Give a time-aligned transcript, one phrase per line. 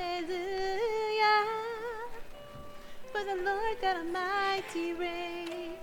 [0.00, 1.44] Hallelujah.
[3.12, 5.76] For the Lord God Almighty reigns.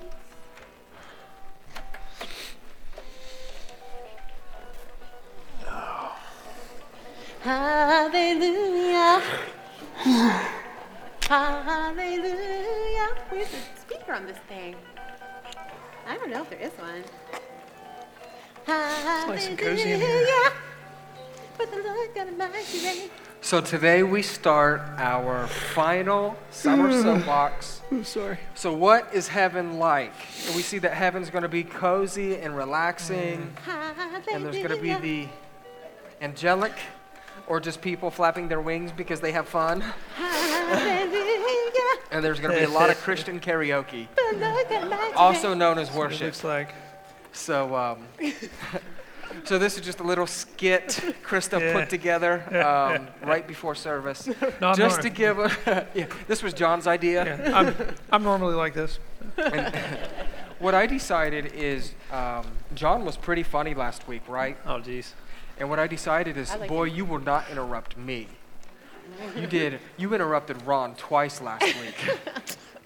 [7.42, 9.22] Hallelujah.
[11.22, 13.10] Hallelujah.
[13.30, 14.76] Where's the speaker on this thing?
[16.08, 17.04] I don't know if there is one.
[18.68, 20.08] nice and cozy in here.
[20.08, 20.54] Hallelujah.
[21.56, 23.27] For the Lord God Almighty reigns.
[23.48, 27.80] So today we start our final summer soapbox.
[27.90, 28.40] I'm sorry.
[28.56, 30.12] So what is heaven like?
[30.48, 33.56] And we see that heaven's going to be cozy and relaxing,
[34.34, 35.30] and there's going to be the
[36.20, 36.74] angelic,
[37.48, 39.82] or just people flapping their wings because they have fun.
[42.12, 45.14] And there's going to be a lot of Christian karaoke, For the Lord God Almighty
[45.14, 46.22] also known as worship.
[46.22, 46.74] looks like.
[47.32, 48.08] So, um,
[49.44, 50.88] so this is just a little skit
[51.24, 51.74] Krista Yeah.
[51.74, 54.28] put together um, right before service,
[54.62, 55.40] No, just not- to give.
[55.40, 57.26] A, yeah, this was John's idea.
[57.26, 57.76] Yeah, I'm,
[58.12, 59.00] I'm normally like this.
[59.38, 59.74] And
[60.60, 64.58] what I decided is, um, John was pretty funny last week, right?
[64.66, 65.14] Oh, geez.
[65.60, 68.28] And what I decided is, I like boy, you will not interrupt me.
[69.36, 69.80] You did.
[69.98, 71.96] You interrupted Ron twice last week.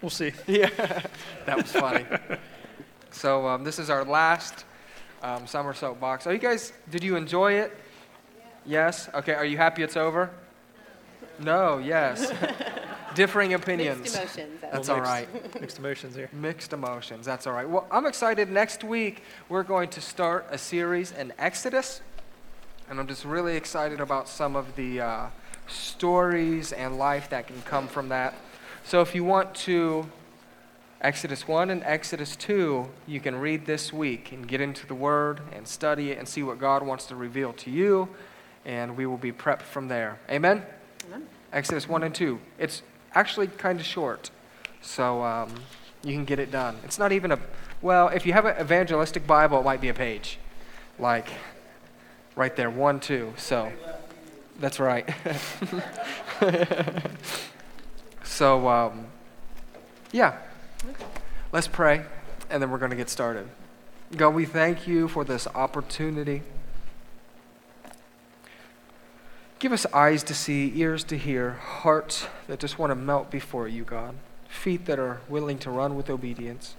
[0.00, 0.32] We'll see.
[0.46, 0.68] yeah,
[1.46, 2.06] that was funny.
[3.10, 4.64] So um, this is our last
[5.22, 6.26] um, summer soapbox.
[6.26, 6.72] Are you guys?
[6.90, 7.76] Did you enjoy it?
[8.66, 9.08] Yes.
[9.14, 9.34] Okay.
[9.34, 10.30] Are you happy it's over?
[11.38, 11.78] No.
[11.78, 12.32] Yes.
[13.14, 13.98] Differing opinions.
[14.00, 14.60] Mixed emotions.
[14.60, 15.60] That's Well, all mixed- right.
[15.60, 16.30] Mixed emotions here.
[16.32, 17.26] Mixed emotions.
[17.26, 17.68] That's all right.
[17.68, 18.50] Well, I'm excited.
[18.50, 22.00] Next week, we're going to start a series in Exodus.
[22.88, 25.26] And I'm just really excited about some of the uh,
[25.68, 28.34] stories and life that can come from that.
[28.84, 30.06] So if you want to,
[31.02, 35.40] Exodus 1 and Exodus 2, you can read this week and get into the Word
[35.52, 38.08] and study it and see what God wants to reveal to you.
[38.64, 40.20] And we will be prepped from there.
[40.30, 40.64] Amen?
[41.08, 41.26] Amen.
[41.52, 42.38] Exodus 1 and 2.
[42.56, 42.82] It's
[43.16, 44.30] actually kind of short.
[44.80, 45.52] So um,
[46.04, 46.76] you can get it done.
[46.84, 47.38] It's not even a,
[47.80, 50.38] well, if you have an evangelistic Bible, it might be a page.
[51.00, 51.26] Like
[52.36, 53.34] right there, 1, 2.
[53.38, 53.72] So
[54.60, 55.12] that's right.
[58.22, 59.06] so, um,
[60.12, 60.38] yeah.
[61.52, 62.04] Let's pray,
[62.50, 63.48] and then we're going to get started.
[64.16, 66.42] God, we thank you for this opportunity.
[69.58, 73.68] Give us eyes to see, ears to hear, hearts that just want to melt before
[73.68, 74.16] you, God,
[74.48, 76.74] feet that are willing to run with obedience.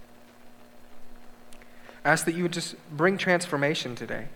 [2.04, 4.28] Ask that you would just bring transformation today.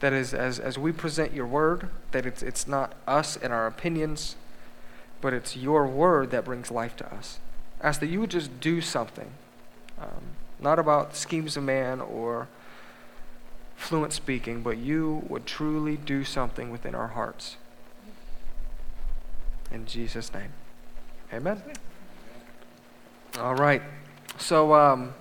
[0.00, 3.66] That is, as, as we present your word, that it's, it's not us and our
[3.66, 4.36] opinions,
[5.20, 7.38] but it's your word that brings life to us.
[7.84, 9.30] Ask that you would just do something,
[10.00, 10.22] um,
[10.58, 12.48] not about schemes of man or
[13.76, 17.58] fluent speaking, but you would truly do something within our hearts.
[19.70, 20.54] In Jesus' name.
[21.30, 21.60] Amen.
[23.38, 23.82] All right.
[24.38, 25.12] So, um,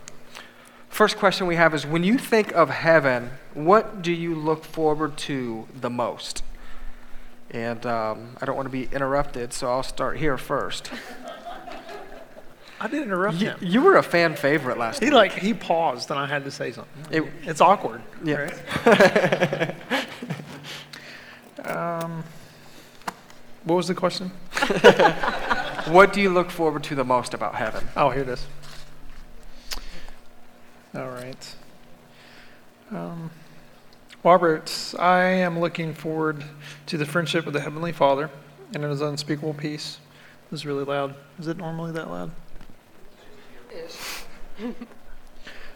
[0.87, 5.17] first question we have is when you think of heaven, what do you look forward
[5.17, 6.43] to the most?
[7.51, 10.89] And um, I don't want to be interrupted, so I'll start here first.
[12.83, 13.57] I didn't interrupt You, him.
[13.61, 15.13] you were a fan favorite last He week.
[15.13, 17.05] like he paused and I had to say something.
[17.11, 18.01] It- it's awkward.
[18.25, 18.49] Yeah.
[18.85, 19.75] Right?
[21.65, 22.23] um,
[23.63, 24.29] what was the question?
[25.87, 27.87] what do you look forward to the most about heaven?
[27.95, 28.45] Oh, here it is.
[30.93, 31.55] All right.
[32.91, 33.31] Um,
[34.25, 36.43] Robert, I am looking forward
[36.87, 38.29] to the friendship with the Heavenly Father
[38.73, 39.99] and His unspeakable peace.
[40.51, 41.15] This is really loud.
[41.39, 42.31] Is it normally that loud?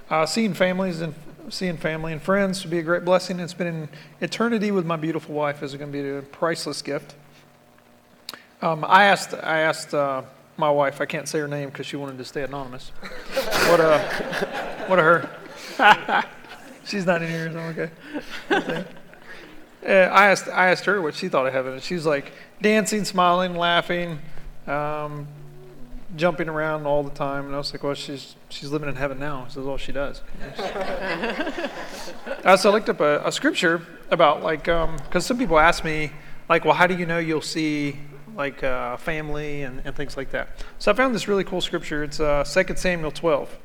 [0.09, 1.13] Uh, seeing families and
[1.49, 3.41] seeing family and friends would be a great blessing.
[3.41, 3.89] It's been an
[4.21, 7.15] eternity with my beautiful wife is going to be a priceless gift.
[8.61, 10.21] Um, I asked, I asked uh,
[10.55, 11.01] my wife.
[11.01, 12.89] I can't say her name because she wanted to stay anonymous.
[13.67, 13.99] what a,
[14.87, 15.29] what a her.
[16.85, 17.91] She's not in here, so okay.
[18.49, 18.85] Okay.
[19.85, 22.31] Uh, I asked, I asked her what she thought of heaven, and she's like
[22.61, 24.19] dancing, smiling, laughing,
[24.65, 25.27] um,
[26.17, 27.45] jumping around all the time.
[27.45, 29.45] And I was like, well, she's she's living in heaven now.
[29.45, 30.21] This is all she does.
[30.59, 33.81] uh, so I looked up a, a scripture
[34.11, 36.11] about like, because some people ask me,
[36.49, 37.99] like, well, how do you know you'll see
[38.35, 40.49] like uh, family and, and things like that?
[40.79, 42.03] So I found this really cool scripture.
[42.03, 43.57] It's uh, 2 Samuel 12.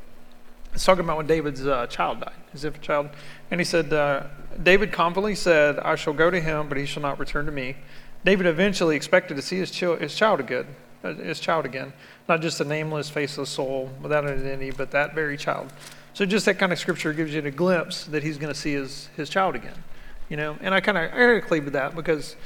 [0.75, 3.10] It's talking about when David's uh, child died, his infant child.
[3.50, 4.25] And he said, uh,
[4.62, 7.76] David confidently said, I shall go to him, but he shall not return to me.
[8.25, 10.66] David eventually expected to see his, chil- his child again,
[11.04, 11.93] uh, his child again,
[12.28, 15.72] not just a nameless, faceless soul without an identity, but that very child.
[16.14, 18.74] So just that kind of scripture gives you a glimpse that he's going to see
[18.74, 19.82] his, his child again,
[20.28, 20.56] you know.
[20.60, 22.36] And I kind of I gotta cleave with that because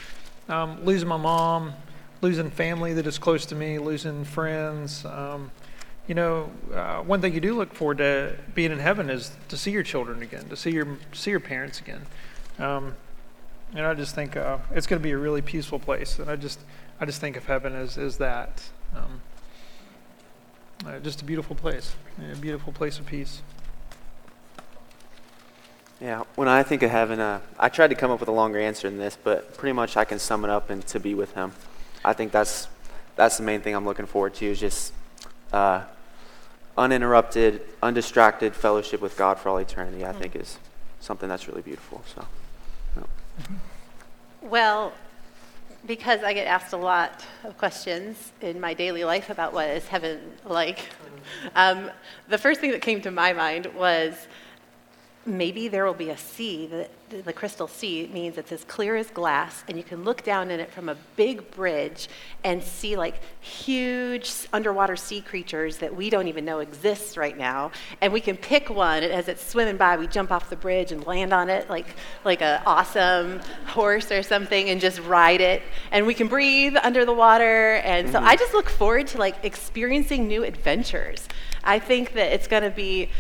[0.49, 1.73] um, losing my mom,
[2.21, 5.05] losing family that is close to me, losing friends.
[5.05, 5.51] Um,
[6.07, 9.57] you know, uh, one thing you do look forward to being in heaven is to
[9.57, 12.03] see your children again, to see your see your parents again.
[12.59, 12.95] Um,
[13.75, 16.19] and I just think uh, it's going to be a really peaceful place.
[16.21, 16.61] And I just
[17.01, 18.63] I just think of heaven as as that,
[18.95, 19.21] um,
[20.85, 21.95] uh, just a beautiful place,
[22.33, 23.43] a beautiful place of peace.
[26.01, 28.59] Yeah, when I think of heaven, uh, I tried to come up with a longer
[28.59, 31.33] answer than this, but pretty much I can sum it up in to be with
[31.35, 31.53] Him.
[32.05, 32.69] I think that's
[33.17, 34.93] that's the main thing I'm looking forward to is just
[35.53, 35.85] uh,
[36.77, 40.05] uninterrupted, undistracted fellowship with God for all eternity.
[40.05, 40.59] I think is
[41.01, 42.05] something that's really beautiful.
[42.15, 42.27] So,
[44.43, 44.93] Well,
[45.87, 49.87] because I get asked a lot of questions in my daily life about what is
[49.87, 50.89] heaven like,
[51.55, 51.91] um,
[52.29, 54.15] the first thing that came to my mind was
[55.25, 59.11] maybe there will be a sea that the crystal sea means it's as clear as
[59.11, 62.09] glass and you can look down in it from a big bridge
[62.43, 67.71] and see like huge underwater sea creatures that we don't even know exists right now.
[68.01, 70.91] And we can pick one and as it's swimming by we jump off the bridge
[70.91, 71.87] and land on it like
[72.25, 75.63] like an awesome horse or something and just ride it.
[75.93, 77.75] And we can breathe under the water.
[77.85, 78.29] And so mm-hmm.
[78.29, 81.29] i just look forward to like experiencing new adventures.
[81.63, 83.11] I think that it's going to be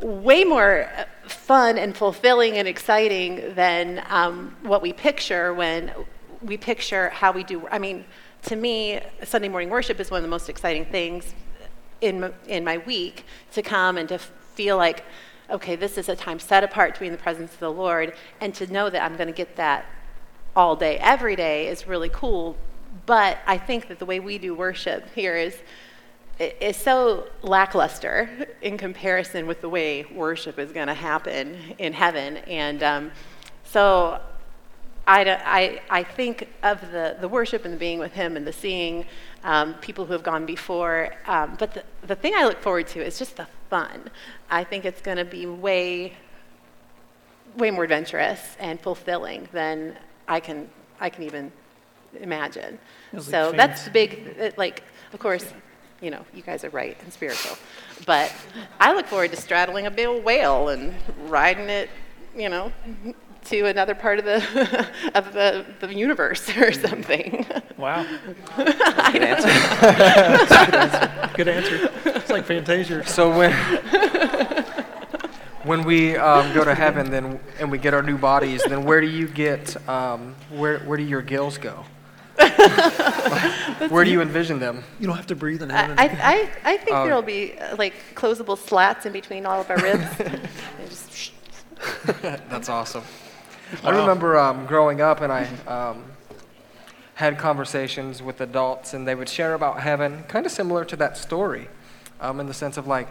[0.00, 0.88] way more
[1.26, 5.92] fun and fulfilling and exciting than um, what we picture when
[6.42, 7.66] we picture how we do.
[7.68, 8.04] I mean,
[8.42, 11.34] to me, Sunday morning worship is one of the most exciting things
[12.00, 15.04] in in my week to come and to feel like,
[15.50, 18.14] okay, this is a time set apart to be in the presence of the Lord,
[18.40, 19.86] and to know that I'm going to get that
[20.54, 22.56] all day, every day is really cool.
[23.04, 25.58] But I think that the way we do worship here is
[26.38, 28.28] is so lackluster
[28.60, 32.36] in comparison with the way worship is going to happen in heaven.
[32.46, 33.12] And um,
[33.64, 34.20] so
[35.06, 38.52] I, I, I think of the, the worship and the being with Him and the
[38.52, 39.06] seeing
[39.44, 41.14] um, people who have gone before.
[41.26, 44.10] Um, but the, the thing I look forward to is just the fun.
[44.50, 46.12] I think it's going to be way,
[47.56, 49.96] way more adventurous and fulfilling than
[50.28, 50.68] I can,
[51.00, 51.50] I can even
[52.20, 52.78] imagine.
[53.12, 55.46] Like So fans- that's the big, like, of course,
[56.00, 57.56] you know, you guys are right and spiritual.
[58.04, 58.32] But
[58.78, 60.94] I look forward to straddling a big whale and
[61.28, 61.88] riding it,
[62.36, 62.72] you know,
[63.46, 67.46] to another part of the of the, the universe or something.
[67.76, 68.06] Wow,
[68.56, 69.50] good answer.
[71.36, 71.90] good answer.
[72.04, 73.06] It's like Fantasia.
[73.06, 73.52] So when
[75.64, 79.00] when we um, go to heaven, then and we get our new bodies, then where
[79.00, 81.84] do you get um, where where do your gills go?
[83.88, 84.82] Where do you envision them?
[85.00, 85.98] You don't have to breathe in I, heaven.
[85.98, 89.70] I, I, I think Um, there'll be uh, like closable slats in between all of
[89.70, 90.04] our ribs.
[92.22, 93.04] That's awesome.
[93.82, 96.04] I remember um, growing up, and I um,
[97.14, 101.16] had conversations with adults, and they would share about heaven, kind of similar to that
[101.16, 101.68] story,
[102.20, 103.08] um, in the sense of like,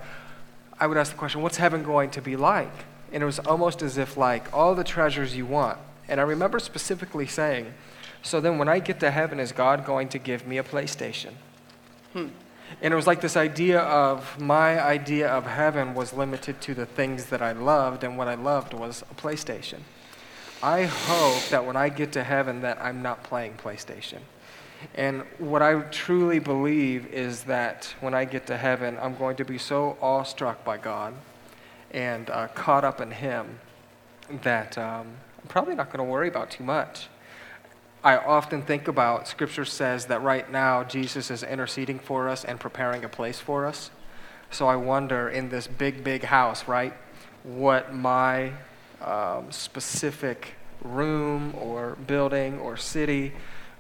[0.79, 2.71] I would ask the question, "What's heaven going to be like?"
[3.11, 5.77] And it was almost as if like all the treasures you want.
[6.07, 7.73] And I remember specifically saying,
[8.25, 11.33] "So then, when I get to heaven, is God going to give me a PlayStation?"
[12.81, 16.85] And it was like this idea of my idea of heaven was limited to the
[16.85, 19.81] things that I loved, and what I loved was a PlayStation.
[20.63, 24.19] I hope that when I get to heaven that I'm not playing PlayStation.
[24.93, 29.45] And what I truly believe is that when I get to heaven, I'm going to
[29.45, 31.13] be so awestruck by God
[31.91, 33.59] and uh, caught up in Him
[34.41, 35.07] that um,
[35.41, 37.07] I'm probably not going to worry about too much.
[38.05, 42.59] I often think about, Scripture says that right now Jesus is interceding for us and
[42.59, 43.89] preparing a place for us.
[44.51, 46.93] So I wonder in this big, big house, right,
[47.41, 48.51] what my
[49.01, 53.33] um, specific room or building or city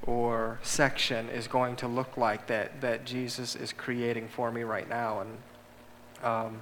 [0.07, 4.89] or section is going to look like that, that Jesus is creating for me right
[4.89, 5.19] now.
[5.21, 5.37] And
[6.23, 6.61] um,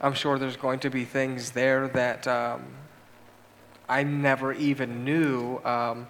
[0.00, 2.64] I'm sure there's going to be things there that um,
[3.90, 6.06] I never even knew um,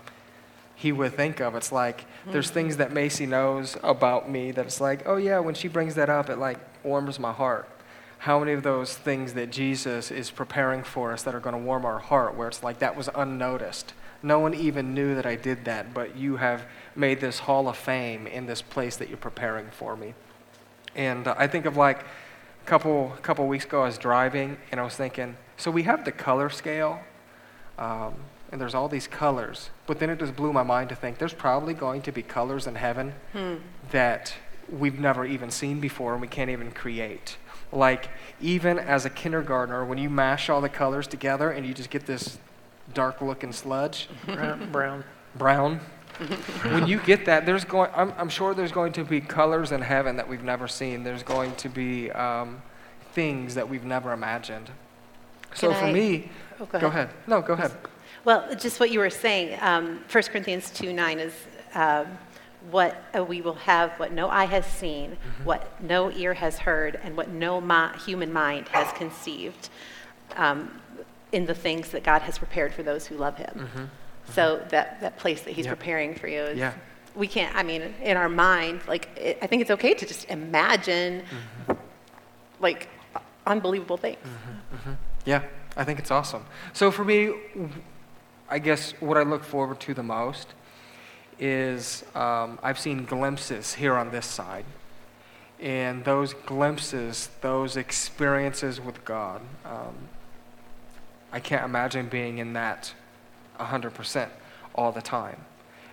[0.75, 1.54] he would think of.
[1.54, 5.54] It's like there's things that Macy knows about me that it's like, oh yeah, when
[5.54, 7.69] she brings that up, it like warms my heart.
[8.19, 11.61] How many of those things that Jesus is preparing for us that are going to
[11.61, 13.93] warm our heart, where it's like that was unnoticed?
[14.23, 16.64] No one even knew that I did that, but you have
[16.97, 20.14] made this hall of fame in this place that you're preparing for me.
[20.95, 24.81] And uh, I think of like a couple couple weeks ago, I was driving and
[24.81, 27.00] I was thinking, so we have the color scale,
[27.78, 28.14] um,
[28.54, 31.34] and there's all these colors, but then it just blew my mind to think there's
[31.34, 33.12] probably going to be colors in heaven
[33.90, 34.32] that
[34.70, 37.37] we've never even seen before and we can't even create.
[37.73, 41.90] Like even as a kindergartner, when you mash all the colors together and you just
[41.90, 42.38] get this
[42.94, 44.70] dark looking sludge, Brown.
[44.70, 45.04] brown.
[45.34, 45.80] brown.
[46.70, 49.82] when you get that, there's going, I'm, I'm sure there's going to be colors in
[49.82, 51.02] heaven that we've never seen.
[51.02, 52.62] There's going to be um,
[53.14, 54.70] things that we've never imagined.
[55.54, 56.30] So Can for I- me,
[56.61, 57.11] Oh, go ahead.
[57.26, 57.73] No, go ahead.
[58.25, 61.35] Well, just what you were saying, um, 1 Corinthians 2 9 is
[61.75, 62.07] um,
[62.71, 66.99] what uh, we will have, what no eye has seen, what no ear has heard,
[67.02, 69.69] and what no mi- human mind has conceived
[70.37, 70.71] um,
[71.33, 73.90] in the things that God has prepared for those who love Him.
[74.33, 75.78] So that, that place that He's Yep.
[75.78, 76.59] preparing for you is.
[76.59, 76.73] Yeah.
[77.14, 80.28] We can't, I mean, in our mind, like, it, I think it's okay to just
[80.31, 81.23] imagine,
[82.59, 82.88] like,
[83.47, 84.19] unbelievable things.
[85.25, 85.43] Yeah,
[85.76, 86.45] I think it's awesome.
[86.73, 87.33] So for me,
[88.54, 90.46] I guess what I look forward to the most
[91.40, 94.64] is um, I've seen glimpses here on this side.
[95.58, 99.96] And those glimpses, those experiences with God, um,
[101.32, 102.94] I can't imagine being in that
[103.58, 104.28] 100%
[104.76, 105.46] all the time.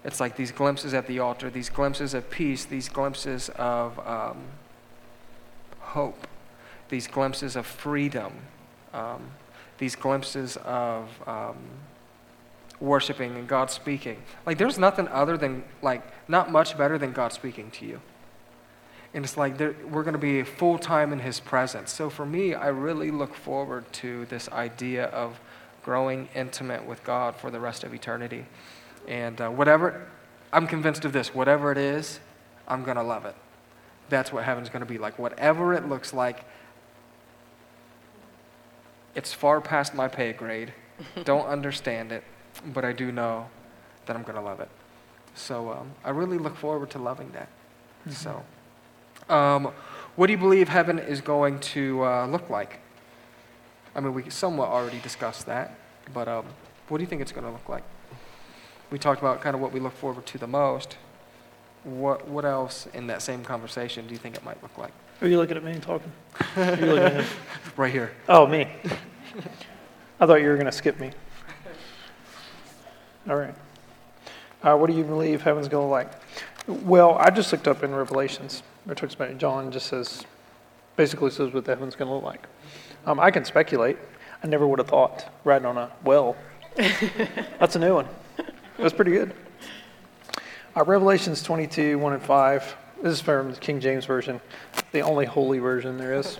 [0.03, 4.37] It's like these glimpses at the altar, these glimpses of peace, these glimpses of um,
[5.79, 6.27] hope,
[6.89, 8.33] these glimpses of freedom,
[8.93, 9.31] um,
[9.79, 11.57] these glimpses of um,
[12.81, 14.21] worshiping and God speaking.
[14.45, 18.01] Like, there's nothing other than, like, not much better than God speaking to you.
[19.13, 21.91] And it's like there, we're going to be full time in His presence.
[21.91, 25.39] So for me, I really look forward to this idea of
[25.83, 28.45] growing intimate with God for the rest of eternity.
[29.07, 30.07] And uh, whatever,
[30.53, 32.19] I'm convinced of this, whatever it is,
[32.67, 33.35] I'm going to love it.
[34.09, 35.17] That's what heaven's going to be like.
[35.19, 36.45] Whatever it looks like,
[39.15, 40.73] it's far past my pay grade.
[41.23, 42.23] Don't understand it,
[42.67, 43.47] but I do know
[44.05, 44.69] that I'm going to love it.
[45.35, 47.49] So um, I really look forward to loving that.
[48.09, 48.43] So,
[49.29, 49.71] um,
[50.15, 52.79] what do you believe heaven is going to uh, look like?
[53.95, 55.75] I mean, we somewhat already discussed that,
[56.13, 56.45] but um,
[56.87, 57.83] what do you think it's going to look like?
[58.89, 60.97] We talked about kind of what we look forward to the most.
[61.83, 64.91] What, what else in that same conversation do you think it might look like?
[65.21, 66.11] Are you looking at me and talking?
[66.57, 67.25] Are you looking at him?
[67.77, 68.11] Right here.
[68.27, 68.67] Oh, me.
[70.19, 71.11] I thought you were going to skip me.
[73.29, 73.53] All right.
[74.63, 76.07] Uh, what do you believe heaven's going to look
[76.67, 76.83] like?
[76.85, 78.63] Well, I just looked up in Revelations.
[78.89, 80.25] It talks about John just says,
[80.95, 82.47] basically says what the heaven's going to look like.
[83.05, 83.97] Um, I can speculate.
[84.43, 86.35] I never would have thought riding on a well.
[87.59, 88.07] That's a new one.
[88.77, 89.33] That's pretty good.
[90.75, 92.75] Uh, Revelations 22, 1 and 5.
[93.03, 94.39] This is from the King James Version,
[94.91, 96.39] the only holy version there is.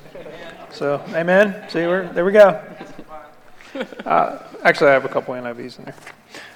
[0.72, 1.70] So, amen.
[1.70, 2.62] See, we're, there we go.
[4.06, 5.96] Uh, actually, I have a couple NIVs in there.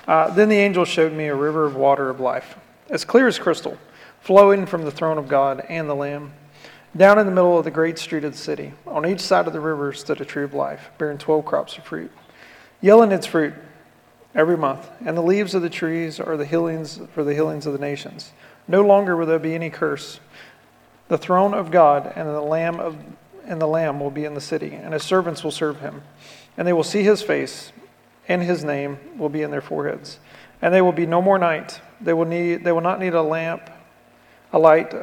[0.07, 2.57] Uh, then the angel showed me a river of water of life,
[2.89, 3.77] as clear as crystal,
[4.21, 6.33] flowing from the throne of God and the Lamb.
[6.95, 9.53] Down in the middle of the great street of the city, on each side of
[9.53, 12.11] the river stood a tree of life, bearing twelve crops of fruit,
[12.81, 13.53] yielding its fruit
[14.33, 14.89] every month.
[15.05, 18.31] And the leaves of the trees are the healings for the healings of the nations.
[18.67, 20.19] No longer will there be any curse.
[21.07, 22.97] The throne of God and the Lamb of
[23.45, 26.01] and the Lamb will be in the city, and his servants will serve him.
[26.57, 27.71] And they will see his face,
[28.27, 30.19] and his name will be in their foreheads.
[30.61, 31.81] And there will be no more night.
[32.01, 33.69] They will need they will not need a lamp,
[34.51, 34.93] a light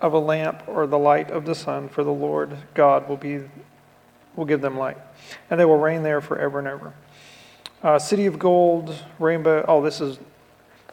[0.00, 3.42] of a lamp or the light of the sun, for the Lord God will be
[4.34, 4.98] will give them light.
[5.50, 6.94] And they will reign there forever and ever.
[7.82, 9.64] Uh, city of gold, rainbow.
[9.66, 10.18] Oh, this is.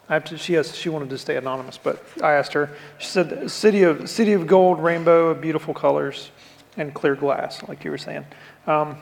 [0.08, 0.76] I have to, she has.
[0.76, 2.70] She wanted to stay anonymous, but I asked her.
[2.98, 6.30] She said, "City of city of gold, rainbow beautiful colors,
[6.76, 8.26] and clear glass, like you were saying."
[8.66, 8.98] Um,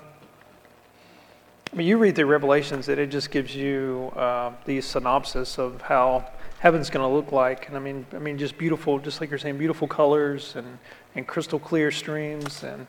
[1.71, 5.83] I mean, you read the Revelations, that it just gives you uh, the synopsis of
[5.83, 9.29] how heaven's going to look like, and I mean, I mean, just beautiful, just like
[9.29, 10.79] you're saying, beautiful colors and
[11.15, 12.87] and crystal clear streams and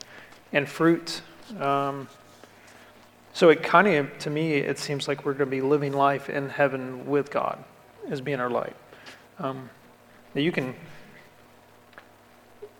[0.53, 1.21] and fruit.
[1.59, 2.07] Um,
[3.33, 6.29] so it kind of, to me, it seems like we're going to be living life
[6.29, 7.63] in heaven with God
[8.09, 8.75] as being our light.
[9.39, 9.69] Um,
[10.35, 10.73] you can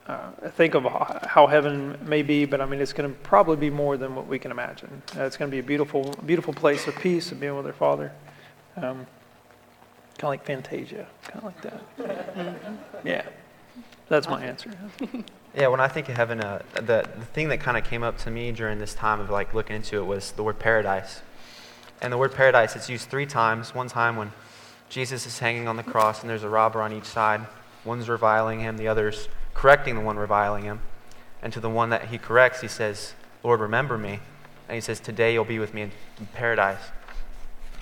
[0.09, 0.85] uh, think of
[1.27, 4.25] how heaven may be, but I mean, it's going to probably be more than what
[4.25, 5.03] we can imagine.
[5.15, 7.73] Uh, it's going to be a beautiful, beautiful place of peace and being with our
[7.73, 8.11] Father.
[8.75, 9.05] Um,
[10.17, 11.81] kind of like Fantasia, kind of like that.
[13.03, 13.21] Yeah,
[14.07, 14.71] that's my answer.
[15.55, 18.17] Yeah, when I think of heaven, uh, the, the thing that kind of came up
[18.19, 21.21] to me during this time of like looking into it was the word paradise.
[22.01, 23.75] And the word paradise, it's used three times.
[23.75, 24.31] One time when
[24.89, 27.41] Jesus is hanging on the cross and there's a robber on each side.
[27.83, 30.82] One's reviling him, the other's correcting the one reviling him.
[31.41, 33.13] And to the one that he corrects, he says,
[33.44, 34.20] Lord, remember me.
[34.68, 35.91] And he says, Today you'll be with me in
[36.34, 36.82] paradise.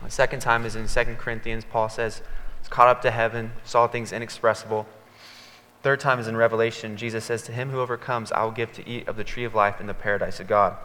[0.03, 1.65] The second time is in 2 Corinthians.
[1.65, 2.21] Paul says,
[2.59, 4.85] "He's caught up to heaven, saw things inexpressible.
[5.81, 6.97] Third time is in Revelation.
[6.97, 9.55] Jesus says, To him who overcomes, I will give to eat of the tree of
[9.55, 10.77] life in the paradise of God.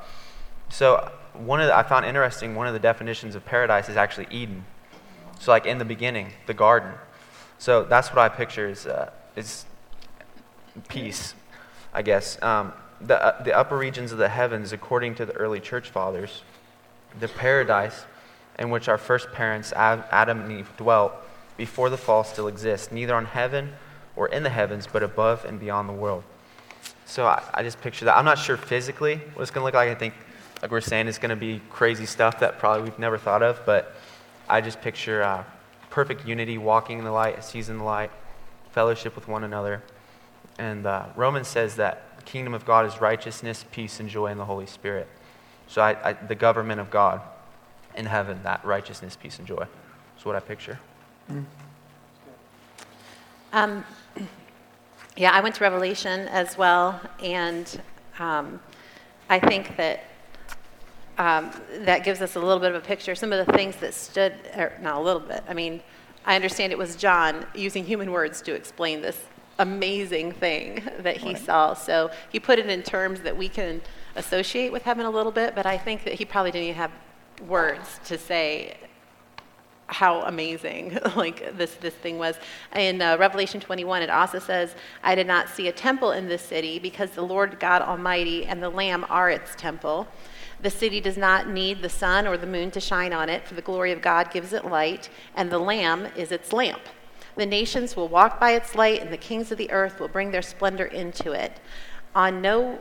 [0.70, 4.28] So, one of the, I found interesting, one of the definitions of paradise is actually
[4.30, 4.64] Eden.
[5.42, 6.92] So like in the beginning, the garden.
[7.58, 9.64] So that's what I picture is uh, is
[10.88, 11.34] peace,
[11.92, 12.40] I guess.
[12.42, 16.42] Um, the uh, the upper regions of the heavens, according to the early church fathers,
[17.18, 18.04] the paradise
[18.58, 21.12] in which our first parents Adam and Eve dwelt
[21.56, 23.72] before the fall still exists, neither on heaven
[24.16, 26.22] or in the heavens, but above and beyond the world.
[27.06, 28.16] So I, I just picture that.
[28.16, 29.88] I'm not sure physically what it's going to look like.
[29.88, 30.14] I think,
[30.60, 33.60] like we're saying, it's going to be crazy stuff that probably we've never thought of.
[33.66, 33.94] But
[34.48, 35.44] I just picture uh,
[35.90, 38.10] perfect unity, walking in the light, seizing the light,
[38.70, 39.82] fellowship with one another.
[40.62, 44.38] And uh, Romans says that the kingdom of God is righteousness, peace, and joy in
[44.38, 45.08] the Holy Spirit.
[45.66, 47.20] So I, I, the government of God
[47.96, 49.66] in heaven, that righteousness, peace, and joy
[50.16, 50.78] is what I picture.
[53.52, 53.84] Um,
[55.16, 57.82] yeah, I went to Revelation as well, and
[58.20, 58.60] um,
[59.28, 60.04] I think that
[61.18, 61.50] um,
[61.80, 63.16] that gives us a little bit of a picture.
[63.16, 65.82] Some of the things that stood, or not a little bit, I mean,
[66.24, 69.18] I understand it was John using human words to explain this
[69.62, 71.74] amazing thing that he saw.
[71.74, 73.80] So he put it in terms that we can
[74.16, 76.92] associate with heaven a little bit, but I think that he probably didn't even have
[77.46, 78.76] words to say
[79.86, 82.36] how amazing like this this thing was.
[82.74, 86.40] In uh, revelation 21 it also says i did not see a temple in this
[86.40, 90.06] city because the lord god almighty and the lamb are its temple.
[90.62, 93.54] The city does not need the sun or the moon to shine on it for
[93.54, 96.82] the glory of god gives it light and the lamb is its lamp
[97.36, 100.30] the nations will walk by its light and the kings of the earth will bring
[100.30, 101.60] their splendor into it
[102.14, 102.78] on no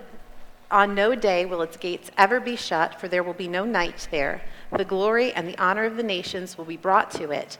[0.70, 4.08] on no day will its gates ever be shut, for there will be no night
[4.10, 4.42] there.
[4.72, 7.58] The glory and the honor of the nations will be brought to it.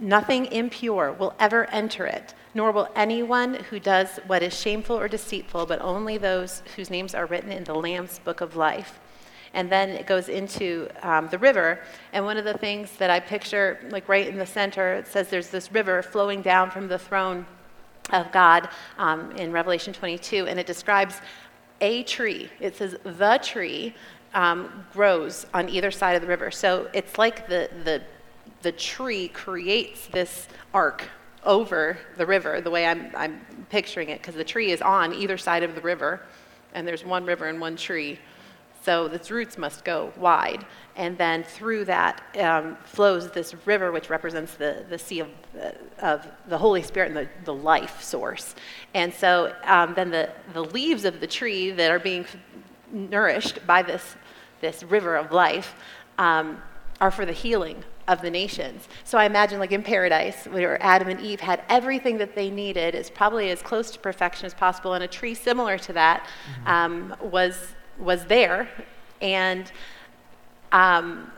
[0.00, 5.08] Nothing impure will ever enter it, nor will anyone who does what is shameful or
[5.08, 9.00] deceitful, but only those whose names are written in the Lamb's book of life.
[9.56, 11.80] And then it goes into um, the river.
[12.12, 15.28] And one of the things that I picture, like right in the center, it says
[15.28, 17.46] there's this river flowing down from the throne
[18.10, 21.20] of God um, in Revelation 22, and it describes
[21.80, 22.50] a tree.
[22.60, 23.94] It says the tree
[24.34, 26.50] um, grows on either side of the river.
[26.50, 28.02] So it's like the, the,
[28.60, 31.08] the tree creates this arc
[31.44, 33.40] over the river, the way I'm, I'm
[33.70, 36.20] picturing it, because the tree is on either side of the river,
[36.74, 38.18] and there's one river and one tree.
[38.86, 40.64] So its roots must go wide.
[40.94, 45.28] And then through that um, flows this river, which represents the, the sea of,
[45.60, 48.54] uh, of the Holy Spirit and the, the life source.
[48.94, 52.26] And so um, then the, the leaves of the tree that are being
[52.92, 54.14] nourished by this,
[54.60, 55.74] this river of life
[56.18, 56.62] um,
[57.00, 58.86] are for the healing of the nations.
[59.02, 62.94] So I imagine, like in paradise, where Adam and Eve had everything that they needed,
[62.94, 66.68] is probably as close to perfection as possible, and a tree similar to that mm-hmm.
[66.68, 68.68] um, was was there,
[69.20, 69.70] and
[70.72, 71.30] um,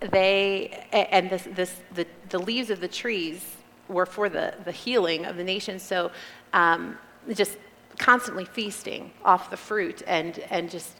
[0.00, 3.56] they and this, this the, the leaves of the trees
[3.88, 5.78] were for the, the healing of the nation.
[5.78, 6.10] So
[6.52, 6.98] um,
[7.32, 7.58] just
[7.98, 10.92] constantly feasting off the fruit and and just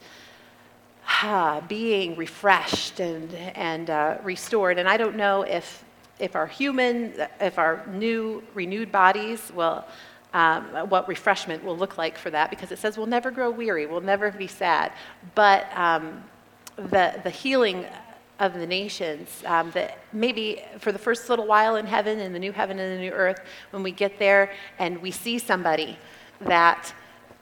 [1.09, 4.79] ah, being refreshed and and uh, restored.
[4.79, 5.85] And I don't know if
[6.19, 9.85] if our human if our new renewed bodies will
[10.37, 13.87] um, what refreshment will look like for that because it says we'll never grow weary,
[13.87, 14.93] we'll never be sad.
[15.35, 16.23] But um,
[16.77, 17.87] the, the healing
[18.39, 22.39] of the nations, um, that maybe for the first little while in heaven, in the
[22.39, 25.99] new heaven and the new earth, when we get there and we see somebody
[26.43, 26.93] that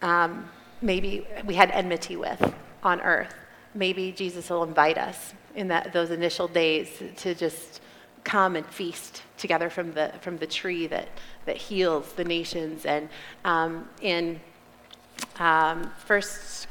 [0.00, 0.48] um,
[0.80, 2.54] maybe we had enmity with
[2.84, 3.34] on earth,
[3.74, 7.80] maybe Jesus will invite us in that, those initial days to just
[8.24, 11.08] come and feast together from the, from the tree that,
[11.44, 12.86] that heals the nations.
[12.86, 13.08] And
[13.44, 14.40] um, in
[15.38, 16.22] um, 1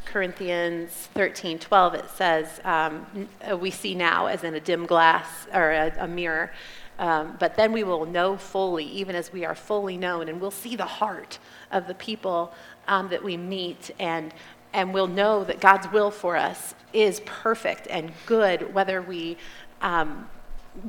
[0.06, 5.72] Corinthians 13 12, it says, um, We see now as in a dim glass or
[5.72, 6.52] a, a mirror.
[7.00, 10.52] Um, but then we will know fully, even as we are fully known, and we'll
[10.52, 11.40] see the heart
[11.72, 12.54] of the people
[12.88, 14.34] um, that we meet, and,
[14.74, 19.38] and we'll know that God's will for us is perfect and good, whether we
[19.82, 20.30] um,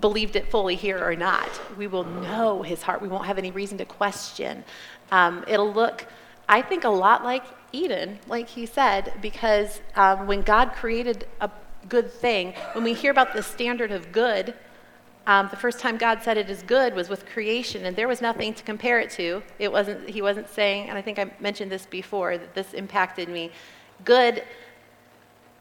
[0.01, 1.49] believed it fully here or not.
[1.77, 3.03] We will know his heart.
[3.03, 4.65] We won't have any reason to question.
[5.11, 6.07] Um, it'll look,
[6.49, 11.51] I think, a lot like Eden, like he said, because um, when God created a
[11.89, 14.55] good thing, when we hear about the standard of good,
[15.27, 18.21] um, the first time God said it is good was with creation, and there was
[18.21, 19.43] nothing to compare it to.
[19.59, 20.09] It wasn't.
[20.09, 23.51] He wasn't saying, and I think I mentioned this before that this impacted me.
[24.05, 24.45] Good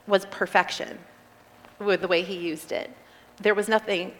[0.06, 1.00] was perfection
[1.80, 2.90] with the way he used it
[3.40, 4.14] there was nothing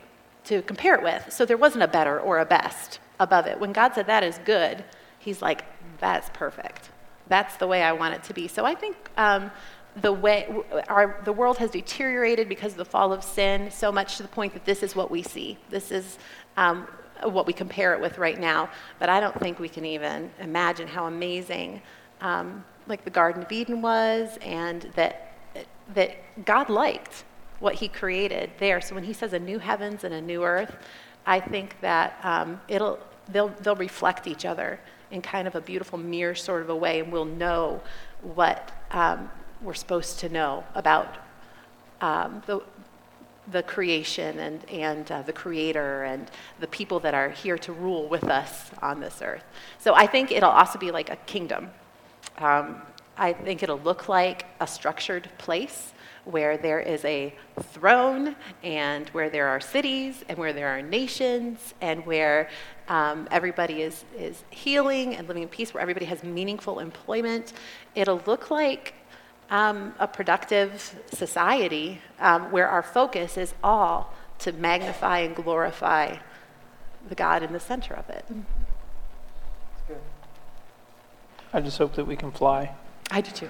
[0.46, 1.32] to compare it with.
[1.32, 3.60] So there wasn't a better or a best above it.
[3.60, 4.84] When God said that is good,
[5.20, 5.64] He's like,
[6.00, 6.90] that's perfect.
[7.28, 8.50] That's the way I want it to be.
[8.50, 9.52] So I think um,
[10.02, 10.54] the way
[10.90, 14.30] our, the world has deteriorated because of the fall of sin so much to the
[14.30, 15.58] point that this is what we see.
[15.70, 16.18] This is
[16.58, 16.88] um,
[17.24, 18.70] what we compare it with right now.
[19.00, 21.82] But I don't think we can even imagine how amazing,
[22.20, 25.30] um, like the Garden of Eden was, and that
[25.94, 27.24] that God liked
[27.64, 28.80] what He created there.
[28.82, 30.76] So when He says a new heavens and a new earth,
[31.26, 33.00] I think that um, it'll
[33.32, 34.80] they'll they'll reflect each other
[35.12, 37.82] in kind of a beautiful mirror sort of a way, and we'll know
[38.22, 39.30] what um,
[39.62, 41.18] we're supposed to know about
[42.02, 42.60] um, the,
[43.52, 48.10] the creation and, and uh, the creator and the people that are here to rule
[48.10, 49.46] with us on this earth.
[49.80, 51.70] So I think it'll also be like a kingdom.
[52.40, 52.82] Um,
[53.18, 55.93] I think it'll look like a structured place
[56.26, 61.74] where there is a throne and where there are cities and where there are nations
[61.82, 62.50] and where
[62.88, 67.54] um, everybody is, is healing and living in peace, where everybody has meaningful employment.
[67.96, 68.94] It'll look like
[69.50, 76.18] um, a productive society um, where our focus is all to magnify and glorify
[77.08, 78.26] the God in the center of it.
[81.54, 82.74] I just hope that we can fly.
[83.12, 83.50] I do too.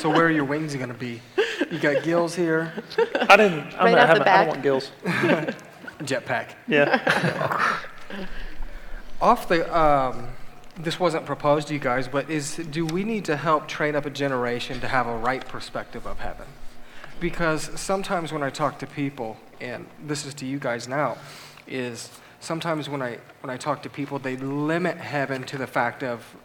[0.00, 1.20] So where are your wings going to be?
[1.70, 2.72] You got gills here,
[3.28, 3.74] I didn't.
[3.74, 4.38] I'm Right not off the having, I back.
[4.38, 4.90] don't want gills.
[6.00, 6.50] jetpack.
[6.68, 7.78] Yeah.
[9.20, 10.28] Off the, um,
[10.78, 14.04] this wasn't proposed to you guys, but is do we need to help train up
[14.04, 16.46] a generation to have a right perspective of heaven?
[17.18, 21.16] Because sometimes when I talk to people, and this is to you guys now,
[21.66, 26.02] is sometimes when I when I talk to people, they limit heaven to the fact
[26.02, 26.36] of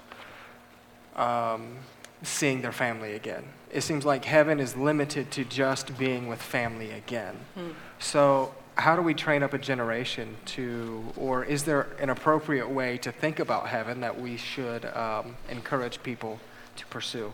[1.18, 1.76] um,
[2.24, 3.44] seeing their family again.
[3.72, 7.36] It seems like heaven is limited to just being with family again.
[7.56, 7.70] Hmm.
[8.00, 12.98] So, how do we train up a generation to, or is there an appropriate way
[13.00, 16.40] to think about heaven that we should um, encourage people
[16.78, 17.34] to pursue?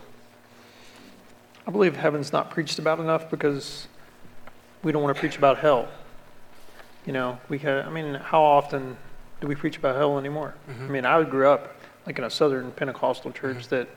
[1.66, 3.88] I believe heaven's not preached about enough because
[4.82, 5.88] we don't want to preach about hell.
[7.06, 8.96] You know, we ca I mean, how often
[9.40, 10.54] do we preach about hell anymore?
[10.68, 10.84] Mm-hmm.
[10.84, 11.74] I mean, I grew up
[12.06, 13.74] like in a Southern Pentecostal church mm-hmm.
[13.76, 13.88] that,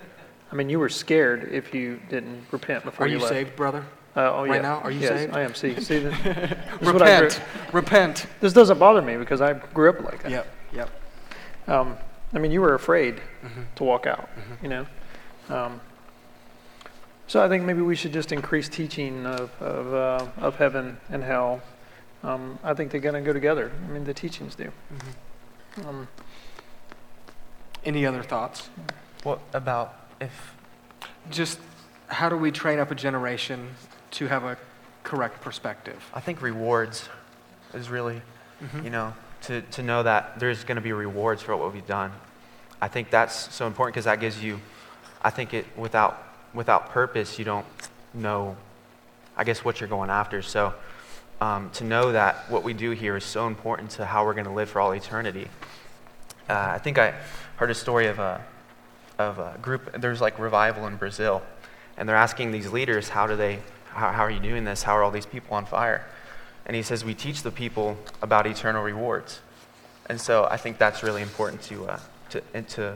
[0.51, 3.33] I mean, you were scared if you didn't repent before Are you, you left.
[3.33, 3.85] saved, brother?
[4.15, 4.61] Uh, oh, right yeah.
[4.61, 4.79] now?
[4.79, 5.33] Are you yes, saved?
[5.35, 5.55] I am.
[5.55, 7.41] See, see, this, this is grew- Repent.
[7.71, 8.25] Repent.
[8.41, 10.31] this doesn't bother me because I grew up like that.
[10.31, 10.89] Yep, yep.
[11.67, 11.97] Um,
[12.33, 13.65] I mean, you were afraid Mhm.
[13.75, 14.29] to walk out,
[14.61, 14.85] you know.
[15.49, 15.79] Um,
[17.27, 21.23] so I think maybe we should just increase teaching of of, uh, of heaven and
[21.23, 21.61] hell.
[22.23, 23.71] Um, I think they're going to go together.
[23.85, 24.71] I mean, the teachings do.
[25.87, 26.07] Um,
[27.85, 28.69] Any other thoughts?
[29.23, 30.55] What about if,
[31.29, 31.59] Just
[32.07, 33.69] how do we train up a generation
[34.11, 34.57] to have a
[35.03, 36.01] correct perspective?
[36.13, 37.09] I think rewards
[37.73, 38.21] is really,
[38.63, 38.83] Mhm.
[38.83, 42.11] you know, to, to know that there's going to be rewards for what we've done.
[42.81, 44.59] I think that's so important because that gives you,
[45.21, 46.21] I think it, without,
[46.53, 47.65] without purpose, you don't
[48.13, 48.57] know,
[49.37, 50.41] I guess, what you're going after.
[50.41, 50.73] So
[51.39, 54.45] um, to know that what we do here is so important to how we're going
[54.45, 55.47] to live for all eternity.
[56.49, 57.13] Uh, I think I
[57.55, 58.43] heard a story of a,
[59.29, 61.41] of a group, there's like revival in Brazil,
[61.97, 64.83] and they're asking these leaders, how do they, how, how are you doing this?
[64.83, 66.05] How are all these people on fire?
[66.65, 69.39] And he says, we teach the people about eternal rewards.
[70.07, 71.99] And so I think that's really important to, uh,
[72.31, 72.95] to, and to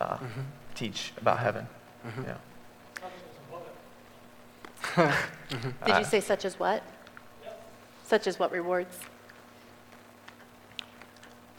[0.00, 0.18] uh,
[0.74, 1.66] teach about heaven.
[2.24, 2.36] Yeah.
[5.86, 6.82] Did Uh, you say such as what?
[8.06, 8.98] Such as what rewards?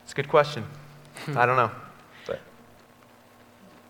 [0.04, 0.66] It's a good question.
[1.36, 1.72] I don't know.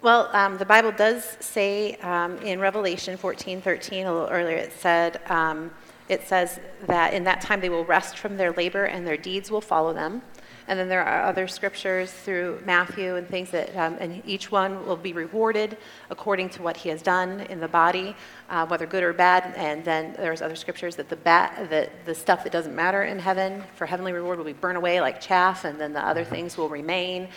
[0.03, 4.73] Well, um, the Bible does say um, in Revelation 14, 13, a little earlier, it
[4.73, 5.71] said, um,
[6.09, 9.49] it says that in that time they will rest from their labor and their deeds
[9.49, 10.21] will follow them.
[10.67, 14.85] And then there are other scriptures through Matthew and things that, um, and each one
[14.85, 15.77] will be rewarded
[16.09, 18.15] according to what he has done in the body,
[18.49, 19.53] uh, whether good or bad.
[19.55, 23.19] And then there's other scriptures that the, ba- the, the stuff that doesn't matter in
[23.19, 26.57] heaven for heavenly reward will be burned away like chaff, and then the other things
[26.57, 27.27] will remain.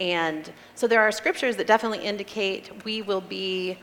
[0.00, 3.78] And so there are scriptures that definitely indicate we will be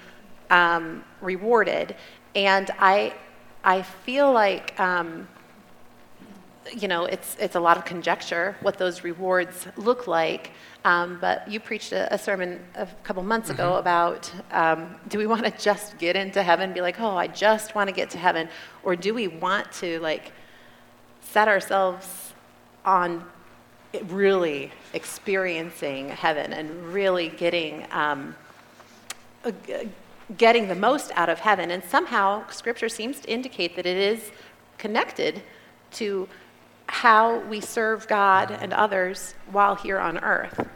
[0.50, 1.96] um, rewarded.
[2.36, 3.14] And I,
[3.64, 5.28] I feel like, um,
[6.72, 10.52] you know, it's, it's a lot of conjecture what those rewards look like.
[10.86, 15.26] Um, but you preached a, a sermon a couple months ago about um, do we
[15.28, 18.18] want to just get into heaven, be like, oh, I just want to get to
[18.18, 18.50] heaven?
[18.84, 20.34] Or do we want to, like,
[21.22, 22.34] set ourselves
[22.86, 23.26] on
[24.06, 28.36] really experiencing heaven and really getting um,
[29.46, 29.52] uh,
[30.38, 31.72] getting the most out of heaven.
[31.72, 34.32] And somehow, Scripture seems to indicate that it is
[34.78, 35.42] connected
[35.92, 36.28] to
[36.88, 40.68] how we serve God and others while here on earth.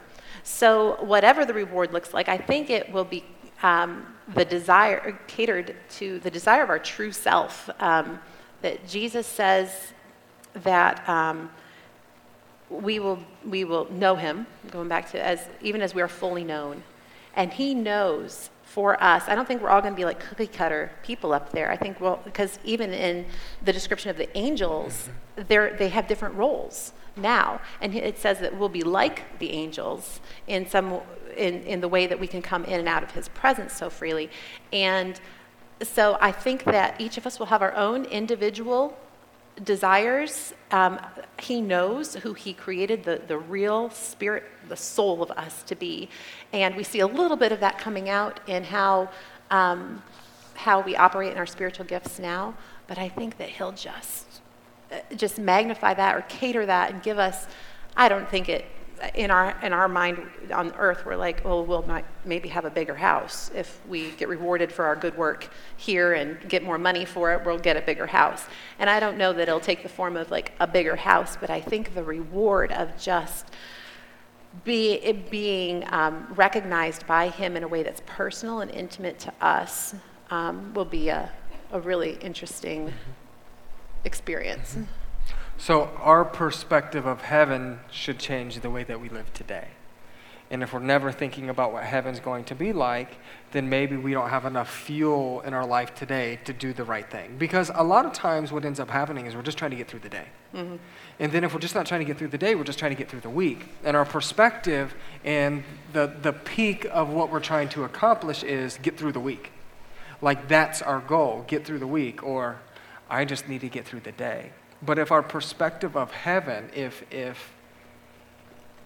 [0.44, 3.24] So, whatever the reward looks like, I think it will be
[3.64, 7.70] um, the desire, catered to the desire of our true self.
[7.80, 8.20] Um,
[8.62, 9.94] that Jesus says
[10.64, 11.50] that um,
[12.70, 16.44] we, will, we will know him, going back to as even as we are fully
[16.44, 16.84] known.
[17.36, 19.24] And he knows for us.
[19.28, 21.72] I don't think we're all going to be like cookie cutter people up there.
[21.72, 23.26] I think, well, because even in
[23.64, 25.48] the description of the angels, mm-hmm.
[25.48, 27.62] they're, they have different roles now.
[27.82, 31.00] And it says that we'll be like the angels in, some,
[31.36, 33.90] in, in the way that we can come in and out of his presence so
[33.90, 34.30] freely.
[34.74, 35.20] And
[35.82, 38.98] so I think that each of us will have our own individual
[39.64, 40.54] desires.
[40.72, 41.00] Um,
[41.40, 46.10] he knows who he created, the, the real spirit, the soul of us to be.
[46.54, 49.10] And we see a little bit of that coming out in how,
[49.52, 50.04] um,
[50.56, 52.54] how we operate in our spiritual gifts now.
[52.88, 54.42] But I think that he'll just,
[54.92, 57.48] uh, just magnify that or cater that and give us,
[57.96, 58.66] I don't think it
[59.16, 60.20] in our in our mind
[60.54, 63.52] on earth we're like well we'll might maybe have a bigger house.
[63.54, 67.46] If we get rewarded for our good work here and get more money for it
[67.46, 68.46] we'll get a bigger house.
[68.80, 71.50] And i don't know that it'll take the form of like a bigger house but
[71.50, 73.52] i think the reward of just
[74.64, 79.96] be, being um, recognized by him in a way that's personal and intimate to us
[80.30, 81.32] um, will be a,
[81.72, 82.94] a really interesting
[84.04, 84.72] experience.
[84.72, 84.84] Mm-hmm.
[85.60, 89.70] So, our perspective of heaven should change the way that we live today.
[90.52, 93.18] And if we're never thinking about what heaven's going to be like,
[93.52, 97.10] then maybe we don't have enough fuel in our life today to do the right
[97.10, 97.38] thing.
[97.38, 99.88] Because a lot of times, what ends up happening is we're just trying to get
[99.88, 100.28] through the day.
[100.54, 100.76] Mm-hmm.
[101.20, 102.92] And then, if we're just not trying to get through the day, we're just trying
[102.92, 103.68] to get through the week.
[103.84, 104.94] And our perspective
[105.26, 109.52] and the, the peak of what we're trying to accomplish is get through the week.
[110.22, 112.60] Like, that's our goal get through the week, or
[113.10, 114.52] I just need to get through the day.
[114.82, 117.54] But if our perspective of heaven, if, if,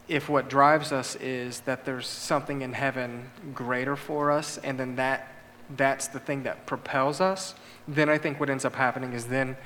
[0.08, 4.96] if what drives us is that there's something in heaven greater for us, and then
[4.96, 5.28] that,
[5.76, 7.56] that's the thing that propels us,
[7.88, 9.58] then I think what ends up happening is then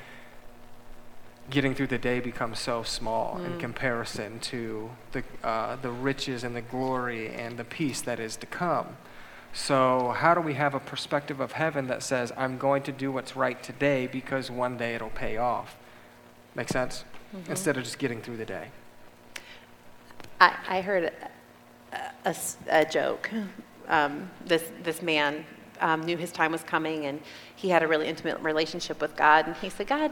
[1.49, 6.55] getting through the day becomes so small in comparison to the, uh, the riches and
[6.55, 8.97] the glory and the peace that is to come.
[9.53, 13.11] So, how do we have a perspective of heaven that says, I'm going to do
[13.11, 15.77] what's right today because one day it'll pay off?
[16.55, 17.03] Make sense?
[17.49, 18.69] Instead of just getting through the day.
[20.39, 21.11] I, I heard
[22.25, 22.35] a
[22.69, 23.29] a joke.
[23.87, 25.45] Um, this, this man
[25.79, 27.21] um, knew his time was coming and
[27.55, 29.47] he had a really intimate relationship with God.
[29.47, 30.11] And he said, God,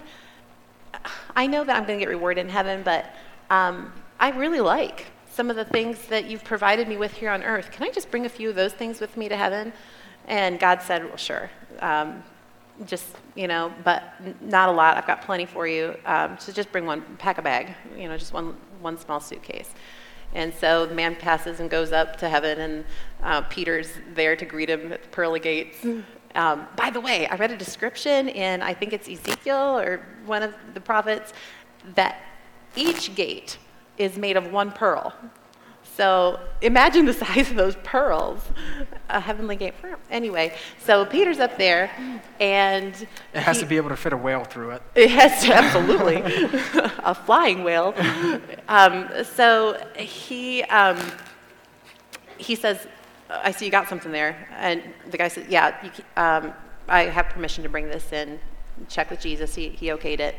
[1.36, 3.14] I know that I'm going to get rewarded in heaven, but
[3.50, 7.44] um, I really like some of the things that you've provided me with here on
[7.44, 7.72] earth.
[7.72, 9.74] Can I just bring a few of those things with me to heaven?
[10.28, 11.50] And God said, Well, sure.
[11.80, 12.24] Um,
[12.86, 14.98] just, you know, but n- not a lot.
[14.98, 15.96] I've got plenty for you.
[16.06, 19.72] Um, so just bring one, pack a bag, you know, just one, one small suitcase.
[20.34, 22.86] And so the man passes and goes up to heaven, and
[23.22, 25.86] uh, Peter's there to greet him at the pearly gates.
[26.36, 30.42] Um, by the way, I read a description in, I think it's Ezekiel or one
[30.42, 31.32] of the prophets,
[31.94, 32.22] that
[32.76, 33.60] each gate
[34.00, 35.14] is made of one pearl.
[35.96, 38.42] So imagine the size of those pearls,
[39.10, 39.74] a heavenly gate.
[40.10, 41.92] Anyway, so Peter's up there,
[42.40, 42.96] and
[43.34, 44.82] It has he- to be able to fit a whale through it.
[44.96, 46.16] it has to, absolutely.
[47.04, 47.94] a flying whale.
[48.68, 50.98] Um, so he, um,
[52.38, 52.88] he says,
[53.30, 54.48] I see you got something there.
[54.58, 56.54] And the guy says, Yeah, you, um,
[56.88, 58.40] I have permission to bring this in.
[58.90, 59.56] Check with Jesus.
[59.56, 60.36] He, he okayed it.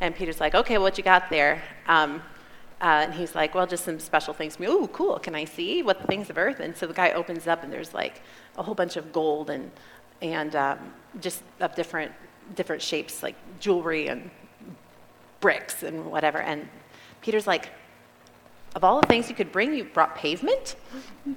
[0.00, 1.62] And Peter's like, Okay, what you got there?
[2.80, 4.68] Uh, and he's like, Well, just some special things for me.
[4.68, 5.18] Oh, cool.
[5.18, 6.60] Can I see what the things of earth?
[6.60, 8.22] And so the guy opens up, and there's like
[8.56, 9.70] a whole bunch of gold and,
[10.22, 10.78] and um,
[11.20, 12.12] just of different,
[12.54, 14.30] different shapes, like jewelry and
[15.40, 16.38] bricks and whatever.
[16.38, 16.68] And
[17.20, 17.70] Peter's like,
[18.76, 20.76] Of all the things you could bring, you brought pavement?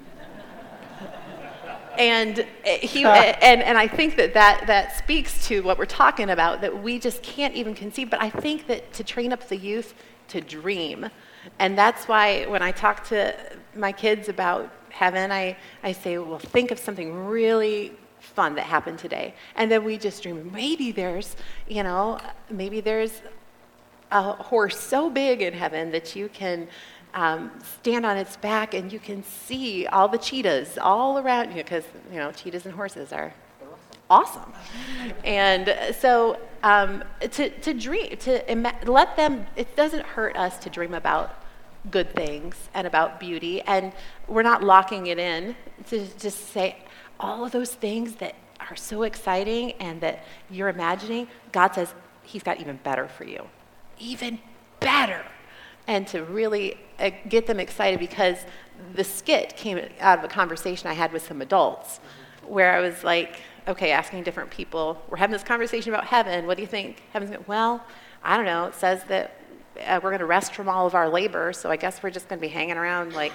[1.98, 2.44] and uh,
[2.80, 6.82] he and, and i think that, that that speaks to what we're talking about that
[6.82, 9.94] we just can't even conceive but i think that to train up the youth
[10.28, 11.10] to dream
[11.58, 13.34] and that's why when i talk to
[13.74, 18.98] my kids about heaven i, I say well think of something really fun that happened
[18.98, 19.34] today.
[19.56, 21.36] And then we just dream maybe there's
[21.68, 22.18] you know
[22.50, 23.22] maybe there's
[24.10, 26.68] a horse so big in heaven that you can
[27.14, 27.50] um,
[27.80, 31.84] stand on its back and you can see all the cheetahs all around you because
[32.10, 33.34] you know cheetahs and horses are
[34.12, 34.52] awesome.
[35.24, 40.70] And so um, to, to dream to ima- let them it doesn't hurt us to
[40.70, 41.28] dream about
[41.90, 43.62] good things and about beauty.
[43.62, 43.92] And
[44.28, 45.56] we're not locking it in
[45.90, 46.76] to just say
[47.18, 52.42] all of those things that are so exciting and that you're imagining god says he's
[52.42, 53.42] got even better for you.
[53.98, 54.38] Even
[54.80, 55.24] better.
[55.88, 58.38] and to really uh, get them excited because
[58.94, 62.00] the skit came out of a conversation I had with some adults
[62.46, 66.46] where I was like, okay, asking different people, we're having this conversation about heaven.
[66.46, 67.02] What do you think?
[67.12, 67.84] Heaven's going, well,
[68.22, 68.66] I don't know.
[68.66, 69.36] It says that
[69.86, 72.28] uh, we're going to rest from all of our labor, so I guess we're just
[72.28, 73.32] going to be hanging around like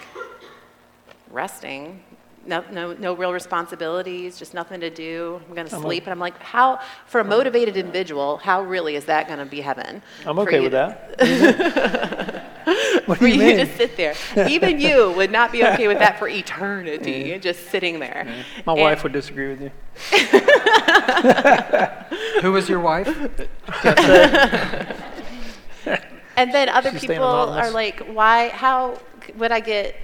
[1.32, 2.04] resting.
[2.46, 5.42] No, no, no real responsibilities, just nothing to do.
[5.48, 6.04] I'm going to sleep.
[6.04, 9.60] And I'm like, how, for a motivated individual, how really is that going to be
[9.60, 10.02] heaven?
[10.26, 12.54] I'm okay with that.
[13.08, 13.76] What For you you to mean?
[13.78, 14.14] sit there.
[14.48, 18.26] Even you would not be okay with that for eternity, just sitting there.
[18.66, 19.72] My And- wife would disagree with you.
[22.42, 23.08] Who is your wife?
[26.38, 29.00] And then other She's people are like, why, how
[29.38, 29.96] would I get,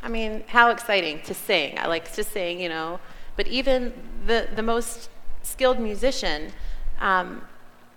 [0.00, 1.76] I mean, how exciting to sing.
[1.80, 3.00] I like to sing, you know,
[3.34, 3.92] but even
[4.24, 5.10] the, the most
[5.42, 6.52] skilled musician
[7.00, 7.42] um,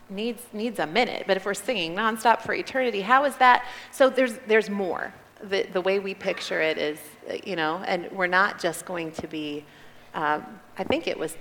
[0.10, 1.26] needs, needs a minute.
[1.28, 3.66] But if we're singing nonstop for eternity, how is that?
[3.92, 5.14] So there's, there's more.
[5.44, 7.00] The, the way we picture it is,
[7.44, 9.66] you know, and we're not just going to be,
[10.14, 10.46] um,
[10.78, 11.36] I think it was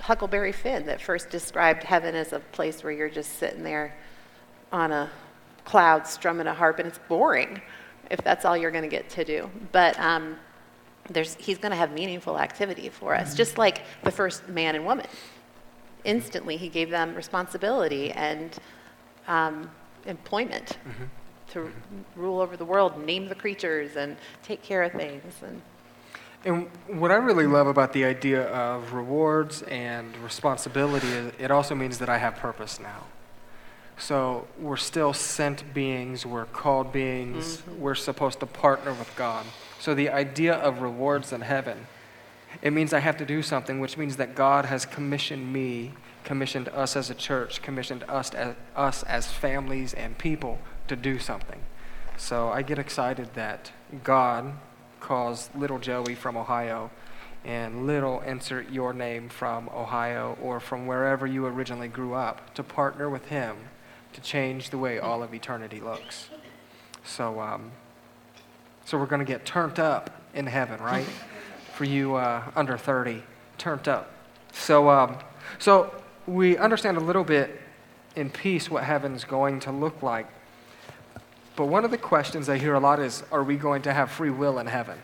[0.00, 3.94] Huckleberry Finn that first described heaven as a place where you're just sitting there
[4.72, 5.10] on a
[5.64, 7.60] cloud strumming a harp, and it's boring
[8.10, 9.50] if that's all you're going to get to do.
[9.72, 10.36] But um,
[11.08, 14.84] there's, he's going to have meaningful activity for us, just like the first man and
[14.84, 15.06] woman.
[16.04, 18.58] Instantly, he gave them responsibility and
[19.28, 19.70] um,
[20.06, 21.04] employment mm-hmm.
[21.50, 22.20] to mm-hmm.
[22.20, 25.34] rule over the world, name the creatures, and take care of things.
[25.46, 25.62] And
[26.44, 31.74] And what I really love about the idea of rewards and responsibility is it also
[31.74, 33.04] means that I have purpose now.
[33.98, 37.80] So we're still sent beings, we're called beings, mm-hmm.
[37.80, 39.44] we're supposed to partner with God.
[39.78, 41.86] So the idea of rewards in heaven,
[42.62, 45.92] it means I have to do something, which means that God has commissioned me,
[46.24, 50.58] commissioned us as a church, commissioned us as, us as families and people
[50.88, 51.60] to do something.
[52.16, 53.72] So I get excited that
[54.04, 54.52] God
[55.00, 56.90] calls little Joey from Ohio
[57.44, 62.62] and little insert your name from Ohio or from wherever you originally grew up to
[62.62, 63.56] partner with him
[64.12, 66.28] to change the way all of eternity looks.
[67.04, 67.72] So, um,
[68.84, 71.06] so we're going to get turned up in heaven, right?
[71.80, 73.22] For you uh, under 30,
[73.56, 74.12] turned up.
[74.52, 75.16] So, um,
[75.58, 75.90] so
[76.26, 77.58] we understand a little bit
[78.14, 80.26] in peace what heaven's going to look like.
[81.56, 84.10] But one of the questions I hear a lot is are we going to have
[84.10, 84.98] free will in heaven?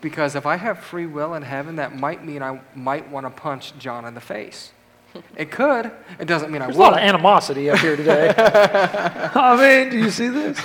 [0.00, 3.30] Because if I have free will in heaven, that might mean I might want to
[3.30, 4.70] punch John in the face.
[5.36, 5.90] It could.
[6.20, 8.32] It doesn't mean I There's a lot of animosity up here today.
[8.36, 10.60] I mean, do you see this?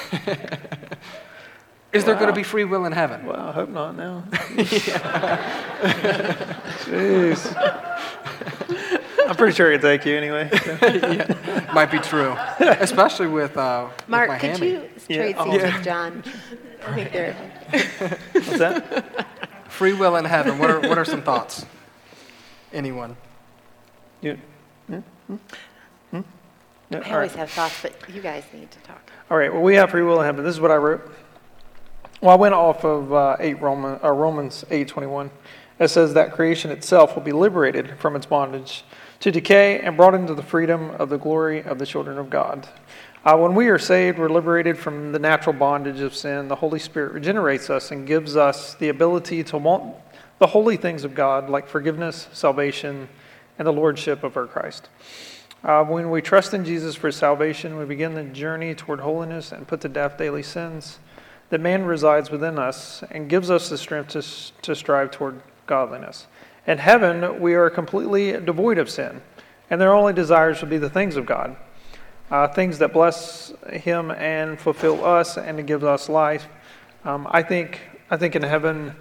[1.94, 3.26] Is there going to be free will in heaven?
[3.26, 4.24] Well, I hope not now.
[6.86, 7.54] Jeez.
[9.28, 10.50] I'm pretty sure I can take you anyway.
[11.74, 14.70] Might be true, especially with, uh, with Mark, could hammy.
[14.72, 15.18] you Yeah.
[15.18, 15.52] trade Oh.
[15.52, 16.24] seats with John?
[16.86, 17.36] I think they're.
[18.34, 19.28] What's that?
[19.70, 20.58] Free will in heaven.
[20.60, 21.66] What are, what are some thoughts?
[22.74, 23.16] Anyone?
[24.22, 24.38] You,
[24.88, 24.98] hmm?
[25.28, 25.36] Hmm?
[26.12, 26.22] Hmm?
[26.90, 27.40] Yeah, I always right.
[27.40, 29.12] have thoughts, but you guys need to talk.
[29.32, 30.44] All right, well, we have free will in heaven.
[30.44, 31.10] This is what I wrote.
[32.24, 35.30] Well, I went off of uh, 8 Roman, uh, Romans 8.21.
[35.78, 38.86] It says that creation itself will be liberated from its bondage
[39.20, 42.66] to decay and brought into the freedom of the glory of the children of God.
[43.26, 46.48] Uh, when we are saved, we're liberated from the natural bondage of sin.
[46.48, 49.94] The Holy Spirit regenerates us and gives us the ability to want
[50.40, 53.10] the holy things of God, like forgiveness, salvation,
[53.60, 54.88] and the lordship of our Christ.
[55.62, 59.68] Uh, when we trust in Jesus for salvation, we begin the journey toward holiness and
[59.68, 61.00] put to death daily sins.
[61.54, 64.24] That man resides within us and gives us the strength to,
[64.64, 66.26] to strive toward godliness.
[66.66, 69.22] In heaven, we are completely devoid of sin,
[69.70, 71.56] and their only desires will be the things of God,
[72.32, 76.48] uh, things that bless Him and fulfill us and give us life.
[77.06, 78.96] Um, I think, I think in heaven,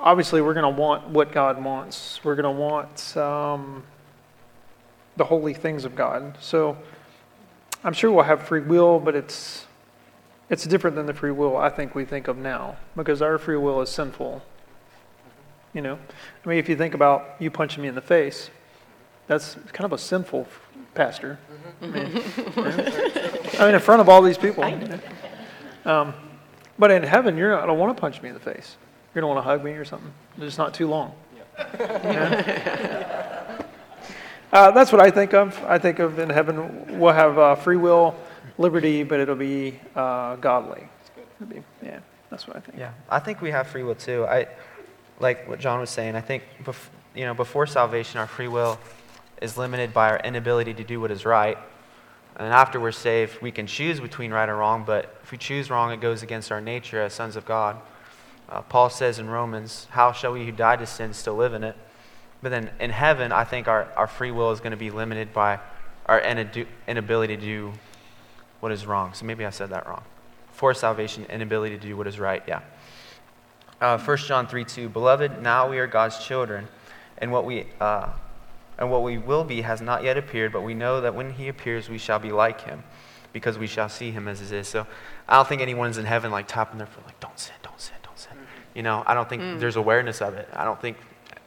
[0.00, 2.18] obviously, we're going to want what God wants.
[2.24, 3.16] We're going to want.
[3.16, 3.84] Um,
[5.16, 6.36] the holy things of God.
[6.40, 6.76] So
[7.84, 9.66] I'm sure we'll have free will, but it's
[10.50, 13.56] it's different than the free will I think we think of now because our free
[13.56, 14.42] will is sinful.
[15.72, 15.98] You know,
[16.44, 18.50] I mean, if you think about you punching me in the face,
[19.26, 20.46] that's kind of a sinful
[20.94, 21.38] pastor.
[21.82, 22.22] I mean,
[23.58, 24.62] I mean, in front of all these people.
[25.84, 26.14] Um,
[26.78, 28.76] but in heaven, you're not going to want to punch me in the face.
[29.14, 30.12] You're going to want to hug me or something.
[30.38, 31.14] It's not too long.
[34.52, 35.60] Uh, that's what I think of.
[35.64, 38.14] I think of in heaven, we'll have uh, free will,
[38.58, 40.88] liberty, but it'll be uh, godly.
[41.40, 42.00] It'll be, yeah,
[42.30, 42.78] that's what I think.
[42.78, 44.24] Yeah, I think we have free will too.
[44.26, 44.48] I
[45.20, 46.16] like what John was saying.
[46.16, 48.78] I think bef- you know before salvation, our free will
[49.40, 51.58] is limited by our inability to do what is right.
[52.36, 55.70] And after we're saved, we can choose between right and wrong, but if we choose
[55.70, 57.80] wrong, it goes against our nature as sons of God.
[58.48, 61.62] Uh, Paul says in Romans, How shall we who died to sin still live in
[61.62, 61.76] it?
[62.42, 65.32] But then in heaven, I think our, our free will is going to be limited
[65.32, 65.60] by
[66.06, 67.72] our inadu- inability to do
[68.64, 69.12] what is wrong.
[69.12, 70.02] So maybe I said that wrong.
[70.52, 72.62] For salvation, inability to do what is right, yeah.
[73.78, 76.66] Uh, 1 John 3 2, Beloved, now we are God's children,
[77.18, 77.66] and what we.
[77.78, 78.08] Uh,
[78.78, 81.46] and what we will be has not yet appeared, but we know that when he
[81.46, 82.82] appears, we shall be like him,
[83.34, 84.66] because we shall see him as he is.
[84.66, 84.86] So
[85.28, 87.94] I don't think anyone's in heaven like tapping their foot, like, don't sin, don't sin,
[88.02, 88.32] don't sin.
[88.74, 90.48] You know, I don't think there's awareness of it.
[90.54, 90.96] I don't think,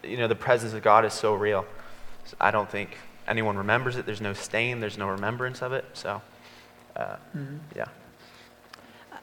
[0.04, 1.66] you know, the presence of God is so real.
[2.40, 2.96] I don't think
[3.28, 4.06] anyone remembers it.
[4.06, 5.84] There's no stain, there's no remembrance of it.
[5.94, 6.22] So,
[6.98, 7.16] uh,
[7.76, 7.86] yeah.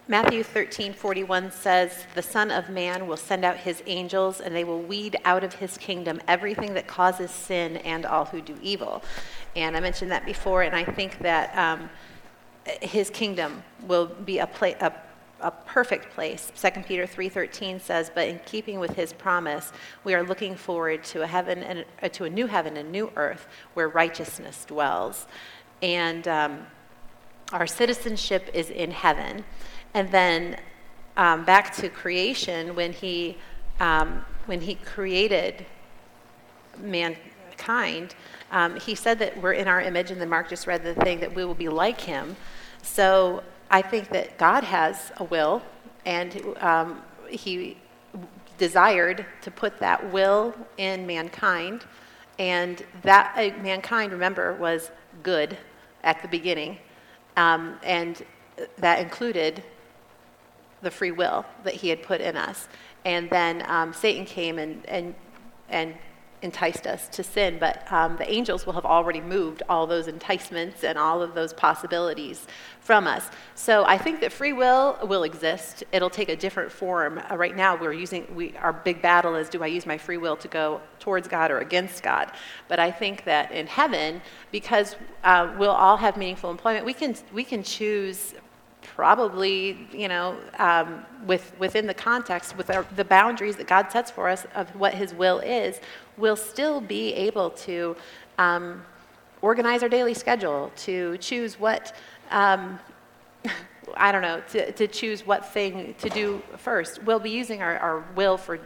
[0.06, 4.64] Matthew 13, 41 says, The Son of Man will send out his angels, and they
[4.64, 9.02] will weed out of his kingdom everything that causes sin and all who do evil.
[9.56, 11.88] And I mentioned that before, and I think that um,
[12.82, 14.92] his kingdom will be a, pla- a,
[15.40, 16.52] a perfect place.
[16.54, 19.72] 2 Peter 3:13 says, "But in keeping with his promise,
[20.04, 23.10] we are looking forward to a heaven and uh, to a new heaven and new
[23.16, 25.26] earth where righteousness dwells."
[25.80, 26.66] And um,
[27.52, 29.44] our citizenship is in heaven.
[29.92, 30.58] And then
[31.16, 33.36] um, back to creation, when he,
[33.80, 35.66] um, when he created
[36.78, 38.14] mankind,
[38.50, 41.20] um, he said that we're in our image, and then Mark just read the thing
[41.20, 42.36] that we will be like him.
[42.82, 45.62] So I think that God has a will,
[46.04, 47.76] and um, he
[48.58, 51.84] desired to put that will in mankind.
[52.38, 54.90] And that uh, mankind, remember, was
[55.22, 55.56] good
[56.02, 56.78] at the beginning.
[57.36, 58.24] Um, and
[58.78, 59.62] that included
[60.82, 62.68] the free will that he had put in us.
[63.04, 65.14] And then um, Satan came and, and,
[65.68, 65.94] and
[66.44, 70.84] enticed us to sin, but um, the angels will have already moved all those enticements
[70.84, 72.46] and all of those possibilities
[72.80, 73.30] from us.
[73.54, 75.82] So I think that free will will exist.
[75.90, 77.18] It'll take a different form.
[77.18, 80.18] Uh, right now, we're using we, our big battle is: do I use my free
[80.18, 82.30] will to go towards God or against God?
[82.68, 84.20] But I think that in heaven,
[84.52, 88.34] because uh, we'll all have meaningful employment, we can we can choose
[88.84, 94.10] probably, you know, um, with, within the context, with our, the boundaries that God sets
[94.10, 95.80] for us of what His will is,
[96.16, 97.96] we'll still be able to
[98.38, 98.82] um,
[99.42, 101.94] organize our daily schedule, to choose what,
[102.30, 102.78] um,
[103.96, 107.02] I don't know, to, to choose what thing to do first.
[107.02, 108.60] We'll be using our, our will for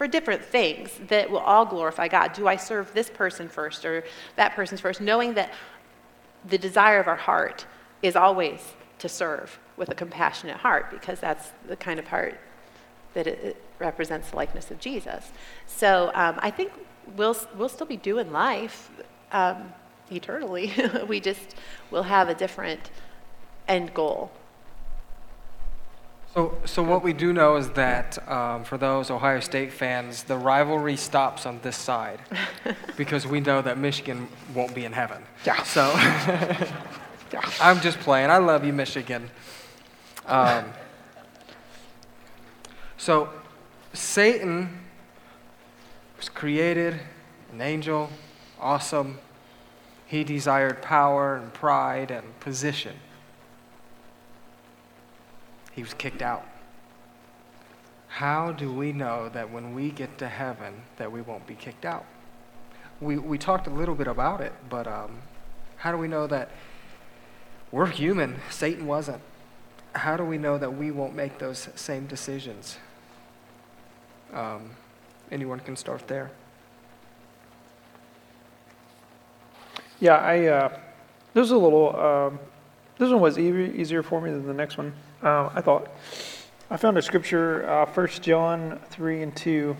[0.00, 2.32] for different things that will all glorify God.
[2.32, 4.02] Do I serve this person first or
[4.36, 5.02] that person first?
[5.02, 5.52] Knowing that
[6.48, 7.66] the desire of our heart
[8.00, 8.60] is always
[9.00, 12.38] to serve with a compassionate heart because that's the kind of heart
[13.14, 15.32] that it, it represents the likeness of Jesus.
[15.66, 16.72] So um, I think
[17.16, 18.90] we'll, we'll still be doing life
[19.32, 19.72] um,
[20.10, 20.72] eternally.
[21.08, 21.56] we just
[21.90, 22.90] will have a different
[23.68, 24.30] end goal.
[26.34, 30.36] So, so what we do know is that um, for those Ohio State fans, the
[30.36, 32.20] rivalry stops on this side
[32.96, 35.24] because we know that Michigan won't be in heaven.
[35.44, 35.60] Yeah.
[35.64, 35.90] So
[37.60, 38.30] I'm just playing.
[38.30, 39.30] I love you, Michigan.
[40.26, 40.64] Um,
[42.96, 43.30] so
[43.92, 44.80] Satan
[46.16, 47.00] was created,
[47.52, 48.10] an angel,
[48.60, 49.18] awesome.
[50.06, 52.96] He desired power and pride and position.
[55.72, 56.46] He was kicked out.
[58.08, 61.84] How do we know that when we get to heaven that we won't be kicked
[61.84, 62.04] out?
[63.00, 65.18] We, we talked a little bit about it, but um,
[65.76, 66.50] how do we know that
[67.72, 68.40] we're human?
[68.50, 69.22] Satan wasn't.
[69.94, 72.78] How do we know that we won't make those same decisions?
[74.32, 74.70] Um,
[75.30, 76.30] anyone can start there.
[79.98, 80.68] Yeah, I, uh,
[81.34, 82.38] this was a little, um,
[82.98, 84.92] this one was e- easier for me than the next one,
[85.22, 85.88] uh, I thought.
[86.70, 89.76] I found a scripture, uh, 1 John 3 and 2.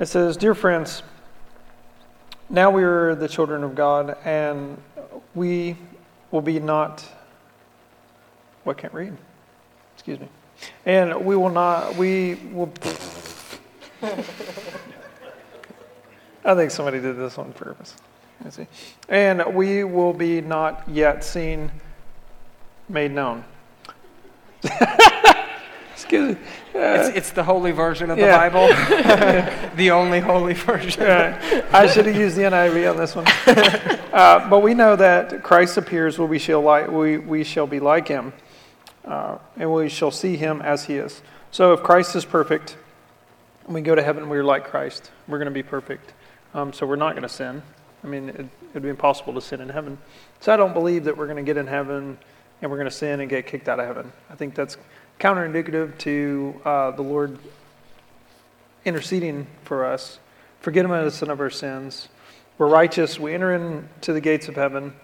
[0.00, 1.02] It says, Dear friends,
[2.50, 4.82] now we are the children of God, and
[5.34, 5.76] we
[6.32, 7.04] will be not,
[8.64, 9.16] what can't read?
[9.94, 10.28] Excuse me.
[10.84, 12.72] And we will not, we will,
[16.44, 17.94] I think somebody did this on purpose.
[18.42, 18.66] Let's see.
[19.08, 21.70] And we will be not yet seen,
[22.88, 23.44] made known.
[26.12, 26.42] Excuse me.
[26.74, 28.36] It's, it's the holy version of the Yeah.
[28.48, 28.68] Bible,
[29.76, 31.04] the only holy version.
[31.04, 31.64] Right.
[31.72, 33.26] I should have used the NIV on this one.
[34.12, 38.06] Uh, but we know that Christ appears we shall, like, we, we shall be like
[38.06, 38.34] him,
[39.06, 41.22] uh, and we shall see him as he is.
[41.50, 42.76] So if Christ is perfect,
[43.64, 45.10] when we go to heaven, we're like Christ.
[45.26, 46.12] We're going to be perfect.
[46.52, 47.62] Um, so we're not going to sin.
[48.04, 49.96] I mean, it'd be impossible to sin in heaven.
[50.40, 52.18] So I don't believe that we're going to get in heaven
[52.60, 54.12] and we're going to sin and get kicked out of heaven.
[54.28, 54.76] I think that's
[55.18, 57.38] counterindicative to uh, the Lord
[58.84, 60.18] interceding for us,
[60.60, 62.08] forgiving us of our sins.
[62.58, 63.18] We're righteous.
[63.18, 64.94] We enter into the gates of heaven.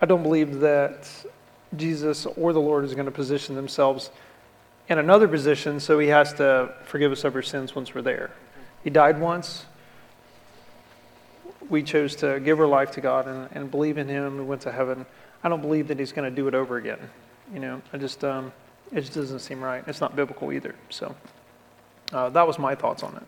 [0.00, 1.08] I don't believe that
[1.76, 4.10] Jesus or the Lord is going to position themselves
[4.88, 8.30] in another position, so he has to forgive us of our sins once we're there.
[8.84, 9.66] He died once.
[11.68, 14.38] We chose to give our life to God and, and believe in him.
[14.38, 15.04] We went to heaven.
[15.42, 16.98] I don't believe that he's going to do it over again.
[17.52, 18.52] You know, I just, um,
[18.92, 19.82] it just doesn't seem right.
[19.86, 20.74] It's not biblical either.
[20.90, 21.14] So
[22.12, 23.22] uh, that was my thoughts on it.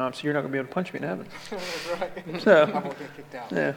[0.00, 1.26] Um, so you're not going to be able to punch me in heaven.
[2.00, 2.12] right.
[2.40, 3.50] So, I won't get kicked out.
[3.50, 3.74] Yeah.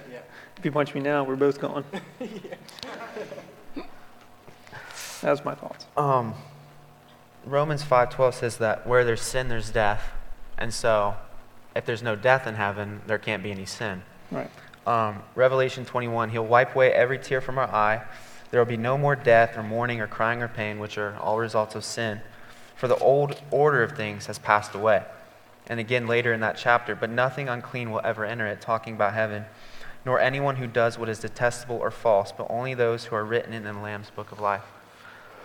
[0.58, 1.84] if you punch me now, we're both gone.
[5.22, 5.86] That's my thoughts.
[5.98, 6.34] Um,
[7.46, 10.12] Romans 5:12 says that where there's sin, there's death,
[10.58, 11.16] and so
[11.76, 14.04] if there's no death in heaven, there can't be any sin.
[14.30, 14.50] Right.
[14.86, 18.04] Um, Revelation 21, He'll wipe away every tear from our eye.
[18.52, 21.40] There will be no more death, or mourning, or crying, or pain, which are all
[21.40, 22.22] results of sin.
[22.76, 25.04] For the old order of things has passed away.
[25.68, 29.14] And again, later in that chapter, but nothing unclean will ever enter it, talking about
[29.14, 29.46] heaven,
[30.06, 33.54] nor anyone who does what is detestable or false, but only those who are written
[33.54, 34.66] in the Lamb's book of life.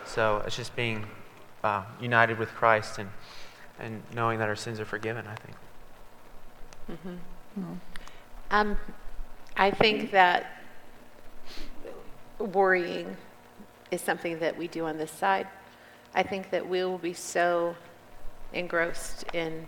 [0.05, 1.05] So it's just being
[1.63, 3.09] uh, united with Christ and,
[3.79, 5.55] and knowing that our sins are forgiven, I think.
[8.51, 8.77] Um,
[9.55, 10.56] I think that
[12.39, 13.17] worrying
[13.91, 15.47] is something that we do on this side.
[16.13, 17.75] I think that we will be so
[18.53, 19.65] engrossed in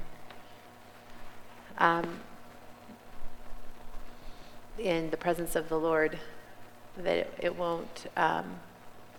[1.77, 2.19] um,
[4.77, 6.17] in the presence of the Lord
[6.97, 8.07] that it, it won't.
[8.17, 8.59] Um,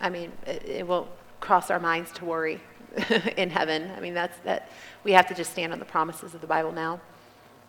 [0.00, 1.08] I mean, it, it won't
[1.40, 2.60] cross our minds to worry
[3.36, 3.90] in heaven.
[3.96, 4.70] I mean, that's that.
[5.04, 7.00] We have to just stand on the promises of the Bible now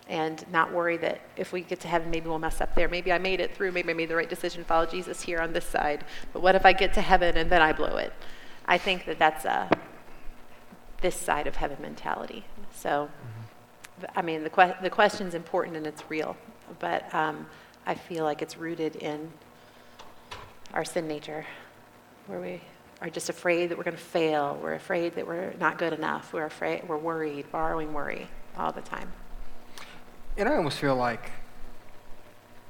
[0.10, 2.90] and not worry that if we get to heaven, maybe we'll mess up there.
[2.90, 3.72] Maybe I made it through.
[3.72, 6.04] Maybe I made the right decision, follow Jesus here on this side.
[6.34, 8.12] But what if I get to heaven and then I blow it?
[8.66, 9.70] I think that that's a
[11.02, 12.46] this side of heaven mentality.
[12.74, 13.10] So,
[14.16, 16.38] I mean, the, que- the question's important and it's real,
[16.80, 17.48] but um,
[17.86, 19.32] I feel like it's rooted in
[20.74, 21.46] our sin nature,
[22.28, 22.62] where we
[23.02, 24.60] are just afraid that we're going to fail.
[24.62, 26.34] We're afraid that we're not good enough.
[26.34, 26.88] We're afraid.
[26.88, 28.28] We're worried, borrowing worry
[28.58, 29.12] all the time.
[30.38, 31.32] And I almost feel like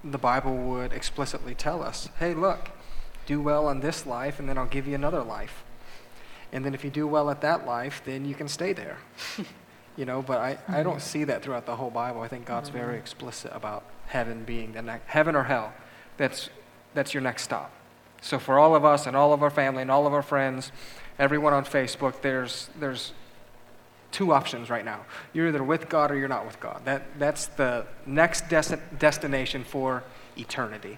[0.03, 2.69] the Bible would explicitly tell us, hey, look,
[3.25, 5.63] do well in this life, and then I'll give you another life.
[6.51, 8.97] And then if you do well at that life, then you can stay there.
[9.97, 10.99] you know, but I, I don't mm-hmm.
[10.99, 12.21] see that throughout the whole Bible.
[12.21, 12.79] I think God's mm-hmm.
[12.79, 15.73] very explicit about heaven being the next, heaven or hell.
[16.17, 16.49] That's,
[16.93, 17.71] that's your next stop.
[18.21, 20.71] So for all of us and all of our family and all of our friends,
[21.17, 23.13] everyone on Facebook, there's, there's
[24.11, 25.01] two options right now.
[25.33, 26.81] You're either with God or you're not with God.
[26.85, 30.03] That, that's the next desti- destination for
[30.37, 30.97] eternity.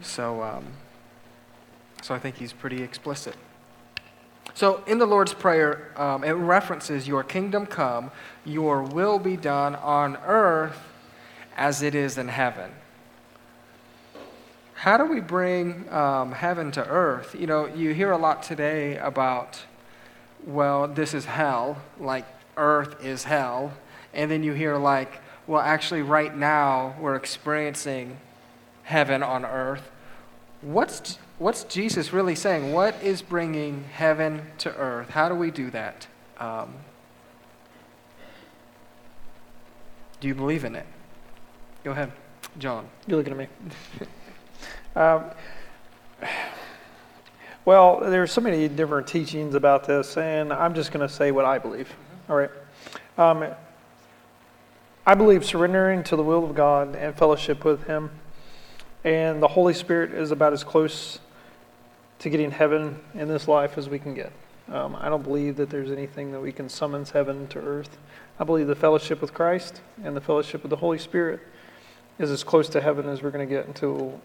[0.00, 0.64] So, um,
[2.02, 3.36] so I think he's pretty explicit.
[4.54, 8.10] So in the Lord's Prayer, um, it references, Your kingdom come,
[8.44, 10.78] your will be done on earth
[11.56, 12.70] as it is in heaven.
[14.74, 17.36] How do we bring um, heaven to earth?
[17.38, 19.60] You know, you hear a lot today about,
[20.44, 23.72] well, this is hell, like earth is hell.
[24.14, 28.18] And then you hear, like, well, actually, right now, we're experiencing
[28.84, 29.90] heaven on earth.
[30.60, 32.72] What's, what's Jesus really saying?
[32.72, 35.10] What is bringing heaven to earth?
[35.10, 36.06] How do we do that?
[36.38, 36.74] Um,
[40.20, 40.86] do you believe in it?
[41.84, 42.12] Go ahead,
[42.58, 42.88] John.
[43.06, 43.48] You're looking at me.
[44.96, 45.24] um,
[47.64, 51.44] well, there's so many different teachings about this, and I'm just going to say what
[51.44, 51.92] I believe.
[52.32, 52.50] All right.
[53.18, 53.44] Um,
[55.04, 58.10] I believe surrendering to the will of God and fellowship with Him,
[59.04, 61.18] and the Holy Spirit is about as close
[62.20, 64.32] to getting heaven in this life as we can get.
[64.70, 67.98] Um, I don't believe that there's anything that we can summons heaven to earth.
[68.40, 71.40] I believe the fellowship with Christ and the fellowship with the Holy Spirit
[72.18, 74.18] is as close to heaven as we're going to get until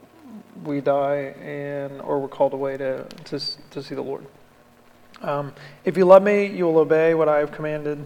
[0.63, 3.37] we die and or we're called away to to,
[3.71, 4.25] to see the Lord.
[5.21, 5.53] Um,
[5.83, 8.03] if you love me, you will obey what I have commanded.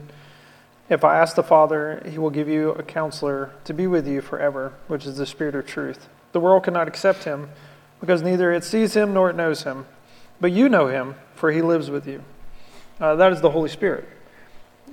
[0.90, 4.22] If I ask the Father, he will give you a counselor to be with you
[4.22, 6.10] forever, which is the Spirit of truth.
[6.32, 7.50] The world cannot accept him
[8.00, 9.86] because neither it sees him nor it knows him.
[10.40, 12.24] But you know him, for he lives with you.
[13.00, 14.08] Uh, that is the Holy Spirit.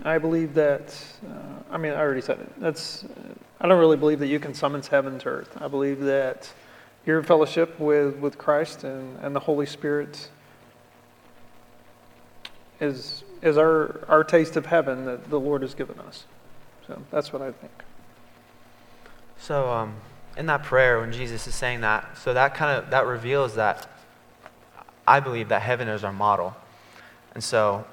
[0.04, 0.96] I believe that,
[1.28, 2.52] uh, I mean, I already said it.
[2.60, 3.04] That's,
[3.60, 5.56] I don't really believe that you can summons heaven to earth.
[5.60, 6.52] I believe that
[7.06, 10.28] you're in fellowship with, with Christ and, and the Holy Spirit
[12.80, 16.24] is, is our, our taste of heaven that the Lord has given us.
[16.86, 17.72] So that's what I think.
[19.38, 19.94] So, um,
[20.36, 23.88] in that prayer when Jesus is saying that, so that kind of that reveals that
[25.06, 26.56] I believe that heaven is our model,
[27.34, 27.84] and so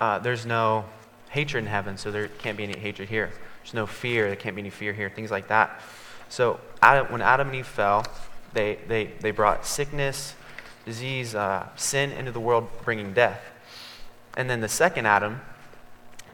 [0.00, 0.84] uh, there's no
[1.30, 3.30] hatred in heaven, so there can't be any hatred here.
[3.62, 5.80] There's no fear, there can't be any fear here, things like that.
[6.28, 8.04] So Adam, when Adam and Eve fell,
[8.52, 10.34] they, they, they brought sickness,
[10.84, 13.40] disease, uh, sin into the world, bringing death.
[14.36, 15.40] And then the second Adam,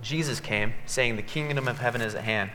[0.02, 2.50] Jesus came, saying, The kingdom of heaven is at hand.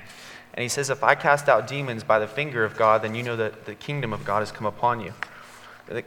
[0.54, 3.24] And he says, If I cast out demons by the finger of God, then you
[3.24, 5.14] know that the kingdom of God has come upon you.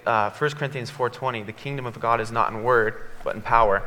[0.06, 3.82] Uh, 1 Corinthians 4.20, the kingdom of God is not in word, but in power.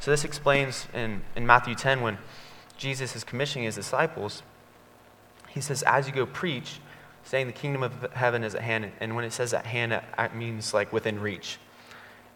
[0.00, 2.18] So this explains in, in Matthew 10 when
[2.76, 4.42] Jesus is commissioning his disciples,
[5.48, 6.80] he says, As you go preach,
[7.24, 8.90] saying the kingdom of heaven is at hand.
[9.00, 11.58] And when it says at hand, it means like within reach.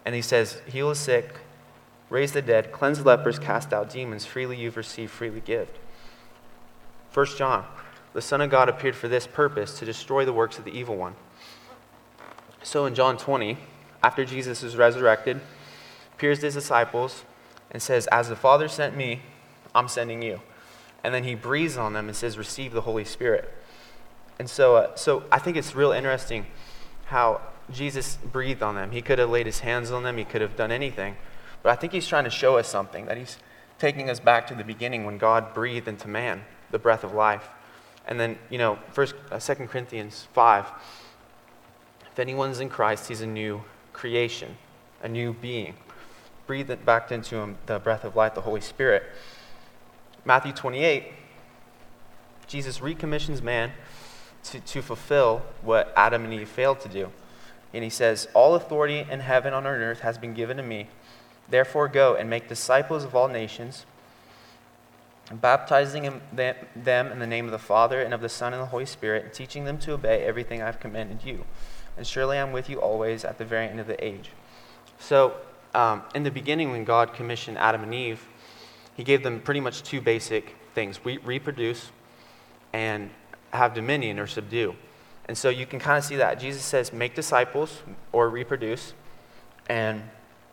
[0.04, 1.34] And he says, Heal the sick,
[2.12, 4.26] raise the dead, cleanse lepers, cast out demons.
[4.26, 5.66] Freely you've received, freely give.
[7.14, 7.64] 1 John,
[8.12, 10.94] the Son of God appeared for this purpose, to destroy the works of the evil
[10.94, 11.14] one.
[12.62, 13.56] So in John 20,
[14.02, 15.40] after Jesus is resurrected,
[16.12, 17.24] appears to his disciples
[17.70, 19.22] and says, As the Father sent me,
[19.74, 20.42] I'm sending you.
[21.02, 23.50] And then he breathes on them and says, Receive the Holy Spirit.
[24.38, 26.44] And so, uh, so I think it's real interesting
[27.06, 27.40] how
[27.70, 28.90] Jesus breathed on them.
[28.90, 31.16] He could have laid his hands on them, he could have done anything.
[31.62, 33.38] But I think he's trying to show us something that he's
[33.78, 37.48] taking us back to the beginning when God breathed into man the breath of life.
[38.06, 40.66] And then, you know, first, uh, 2 Corinthians 5.
[42.10, 44.56] If anyone's in Christ, he's a new creation,
[45.02, 45.74] a new being.
[46.46, 49.04] Breathe back into him the breath of life, the Holy Spirit.
[50.24, 51.12] Matthew 28,
[52.46, 53.72] Jesus recommissions man
[54.44, 57.10] to, to fulfill what Adam and Eve failed to do.
[57.72, 60.88] And he says, All authority in heaven and on earth has been given to me.
[61.52, 63.84] Therefore, go and make disciples of all nations,
[65.30, 68.86] baptizing them in the name of the Father and of the Son and the Holy
[68.86, 71.44] Spirit, and teaching them to obey everything I've commanded you.
[71.98, 74.30] And surely I'm with you always at the very end of the age.
[74.98, 75.34] So,
[75.74, 78.26] um, in the beginning, when God commissioned Adam and Eve,
[78.96, 81.90] he gave them pretty much two basic things we reproduce
[82.72, 83.10] and
[83.52, 84.74] have dominion or subdue.
[85.26, 86.40] And so you can kind of see that.
[86.40, 88.94] Jesus says, make disciples or reproduce.
[89.68, 90.04] And,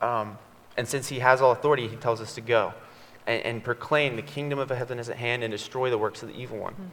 [0.01, 0.37] um,
[0.79, 2.73] and since he has all authority, he tells us to go
[3.27, 6.29] and, and, proclaim the kingdom of heaven is at hand and destroy the works of
[6.29, 6.73] the evil one.
[6.73, 6.85] Hmm.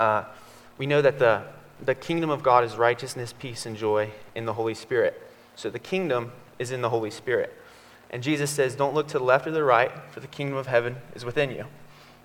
[0.00, 0.24] Uh,
[0.78, 1.42] we know that the,
[1.84, 5.30] the kingdom of God is righteousness, peace, and joy in the Holy Spirit.
[5.56, 7.52] So the kingdom is in the Holy Spirit.
[8.08, 10.68] And Jesus says, Don't look to the left or the right, for the kingdom of
[10.68, 11.66] heaven is within you.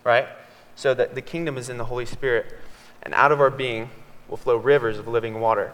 [0.06, 0.30] Right?
[0.78, 2.46] So that the kingdom is in the Holy Spirit.
[3.02, 3.90] And out of our being
[4.30, 5.74] will flow rivers of living water.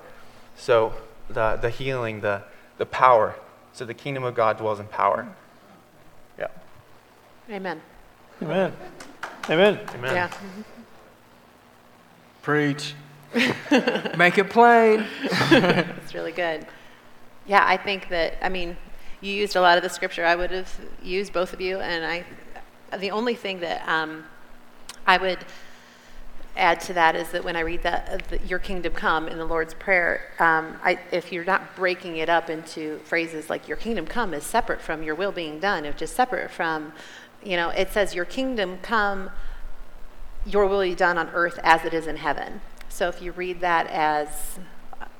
[0.55, 0.95] So
[1.29, 2.41] the, the healing, the,
[2.79, 3.35] the power.
[3.73, 5.27] So the kingdom of God dwells in power.
[6.37, 6.47] Yeah.
[7.49, 7.81] Amen.
[8.41, 8.73] Amen.
[9.49, 9.79] Amen.
[9.95, 10.15] Amen.
[10.15, 10.31] Yeah.
[12.41, 12.93] Preach.
[14.17, 15.05] Make it plain.
[15.51, 16.65] It's really good.
[17.45, 18.75] Yeah, I think that, I mean,
[19.21, 20.71] you used a lot of the scripture I would have
[21.03, 22.25] used, both of you, and I,
[22.97, 24.23] the only thing that um,
[25.05, 25.39] I would
[26.59, 29.45] add to that is that when I read that, uh, "Your kingdom come" in the
[29.45, 34.05] Lord's prayer, um, I, if you're not breaking it up into phrases like "Your kingdom
[34.05, 36.93] come" is separate from "Your will being done," it's just separate from,
[37.43, 39.31] you know, it says "Your kingdom come."
[40.45, 42.61] Your will be done on earth as it is in heaven.
[42.87, 44.57] So if you read that as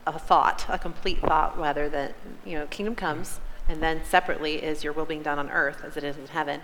[0.07, 2.13] a thought, a complete thought, rather than,
[2.45, 5.97] you know, kingdom comes, and then separately is your will being done on earth as
[5.97, 6.61] it is in heaven.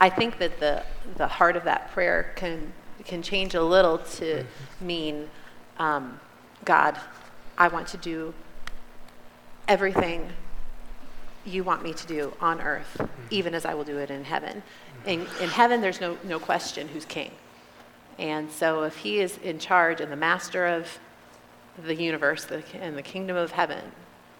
[0.00, 0.84] I think that the,
[1.16, 2.74] the heart of that prayer can,
[3.04, 4.44] can change a little to
[4.80, 5.28] mean,
[5.78, 6.20] um,
[6.64, 6.98] God,
[7.58, 8.34] I want to do
[9.68, 10.28] everything
[11.44, 13.00] you want me to do on earth,
[13.30, 14.62] even as I will do it in heaven.
[15.04, 17.30] In, in heaven, there's no, no question who's king.
[18.18, 20.98] And so if he is in charge and the master of
[21.84, 23.82] the universe the, and the kingdom of heaven,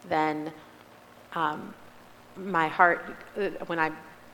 [0.08, 0.52] then
[1.34, 1.74] um,
[2.36, 3.90] my heart, uh, when I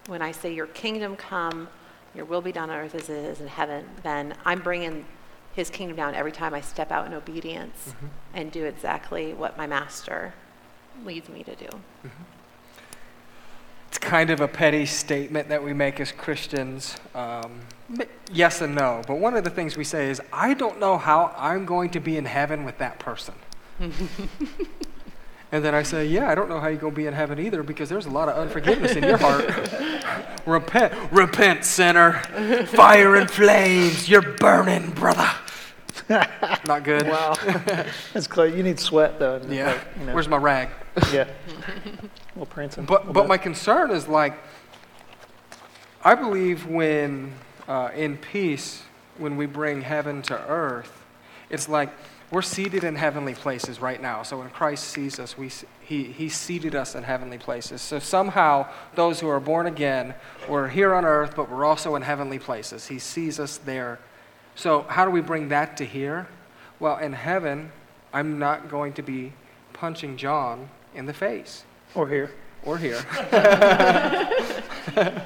[0.07, 1.69] when I say, Your kingdom come,
[2.15, 5.05] your will be done on earth as it is in heaven, then I'm bringing
[5.53, 8.07] his kingdom down every time I step out in obedience mm-hmm.
[8.35, 10.35] and do exactly what my master
[11.05, 11.67] leads me to do.
[11.67, 12.09] Mm-hmm.
[13.89, 16.97] It's kind of a petty statement that we make as Christians.
[17.15, 17.61] Um,
[18.33, 19.03] yes and no.
[19.07, 22.01] But one of the things we say is, I don't know how I'm going to
[22.01, 23.35] be in heaven with that person.
[25.53, 27.39] And then I say, Yeah, I don't know how you're going to be in heaven
[27.39, 29.51] either because there's a lot of unforgiveness in your heart.
[30.47, 32.21] repent, repent, sinner.
[32.69, 35.31] Fire and flames, you're burning, brother.
[36.67, 37.07] Not good.
[37.07, 37.35] Wow.
[38.13, 38.55] That's close.
[38.55, 39.41] You need sweat, though.
[39.49, 39.73] Yeah.
[39.73, 40.15] Like, you know.
[40.15, 40.69] Where's my rag?
[41.13, 41.29] yeah.
[42.35, 42.85] Well, prancing.
[42.85, 44.35] But, but my concern is like,
[46.05, 47.35] I believe when
[47.69, 48.83] uh, in peace,
[49.19, 51.05] when we bring heaven to earth,
[51.51, 51.91] it's like
[52.31, 54.23] we're seated in heavenly places right now.
[54.23, 55.51] So when Christ sees us, we,
[55.81, 57.83] he, he seated us in heavenly places.
[57.83, 60.15] So somehow, those who are born again,
[60.49, 62.87] we're here on earth, but we're also in heavenly places.
[62.87, 63.99] He sees us there.
[64.55, 66.29] So, how do we bring that to here?
[66.79, 67.73] Well, in heaven,
[68.13, 69.33] I'm not going to be
[69.73, 71.65] punching John in the face
[71.95, 72.31] Or here.
[72.65, 73.01] or here.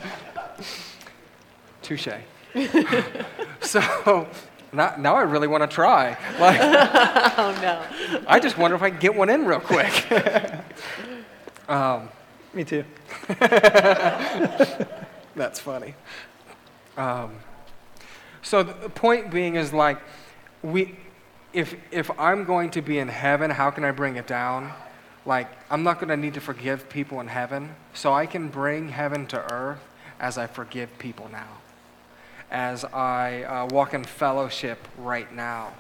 [1.83, 2.09] Touche.
[3.61, 4.27] so
[4.75, 6.17] now, now I really want to try.
[6.39, 6.59] Like,
[7.37, 7.83] Oh, no.
[8.27, 10.07] I just wonder if I can get one in real quick.
[11.69, 12.09] um,
[12.53, 12.85] Me too.
[15.35, 15.95] that's funny.
[16.97, 17.37] Um,
[18.43, 19.99] so the point being is like,
[20.63, 20.95] we,
[21.53, 24.73] if if I'm going to be in heaven, how can I bring it down?
[25.27, 28.91] Like, I'm not going to need to forgive people in heaven, so I can bring
[28.91, 29.81] heaven to earth
[30.21, 31.49] as I forgive people now,
[32.55, 35.75] as I uh, walk in fellowship right now.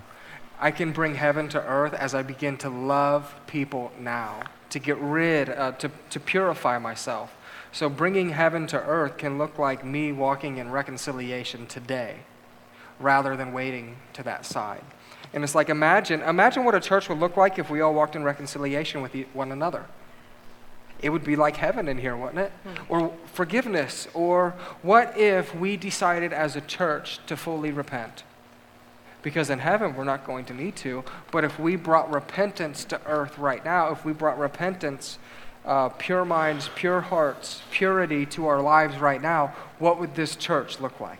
[0.59, 4.99] I can bring heaven to earth as I begin to love people now, to get
[4.99, 7.35] rid, uh, to, to purify myself.
[7.70, 12.16] So bringing heaven to earth can look like me walking in reconciliation today
[12.99, 14.83] rather than waiting to that side.
[15.33, 18.16] And it's like imagine imagine what a church would look like if we all walked
[18.16, 19.87] in reconciliation with one another.
[21.03, 22.53] It would be like heaven in here, wouldn't it?
[22.88, 24.09] Or forgiveness.
[24.14, 28.24] Or what if we decided as a church to fully repent?
[29.22, 31.05] Because in heaven, we're not going to need to.
[31.30, 35.18] But if we brought repentance to earth right now, if we brought repentance,
[35.64, 40.80] uh, pure minds, pure hearts, purity to our lives right now, what would this church
[40.80, 41.18] look like?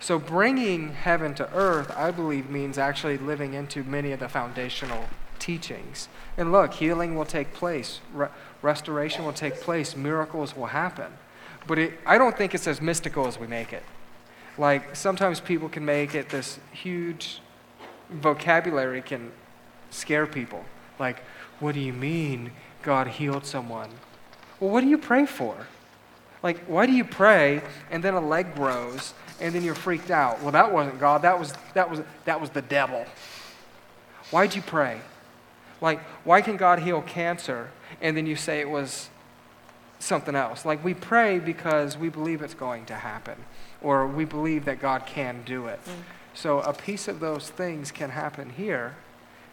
[0.00, 5.04] So, bringing heaven to earth, I believe, means actually living into many of the foundational
[5.38, 6.08] teachings.
[6.36, 8.28] And look, healing will take place, re-
[8.64, 11.12] restoration will take place, miracles will happen.
[11.66, 13.82] But it, I don't think it's as mystical as we make it.
[14.56, 17.40] Like, sometimes people can make it this huge
[18.10, 19.32] vocabulary can
[19.90, 20.64] scare people.
[20.98, 21.22] Like,
[21.60, 22.52] what do you mean
[22.82, 23.90] God healed someone?
[24.60, 25.66] Well, what do you pray for?
[26.42, 30.42] Like, why do you pray and then a leg grows and then you're freaked out?
[30.42, 31.22] Well, that wasn't God.
[31.22, 33.04] That was, that was, that was the devil.
[34.30, 35.00] Why'd you pray?
[35.80, 37.70] Like, why can God heal cancer
[38.04, 39.08] and then you say it was
[39.98, 40.66] something else?
[40.66, 43.36] Like, we pray because we believe it's going to happen
[43.80, 45.80] or we believe that God can do it.
[46.34, 48.96] So, a piece of those things can happen here.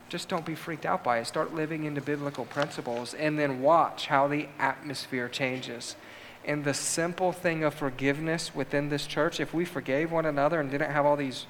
[0.10, 1.28] Just don't be freaked out by it.
[1.28, 5.96] Start living into biblical principles and then watch how the atmosphere changes.
[6.44, 10.70] And the simple thing of forgiveness within this church, if we forgave one another and
[10.70, 11.46] didn't have all these,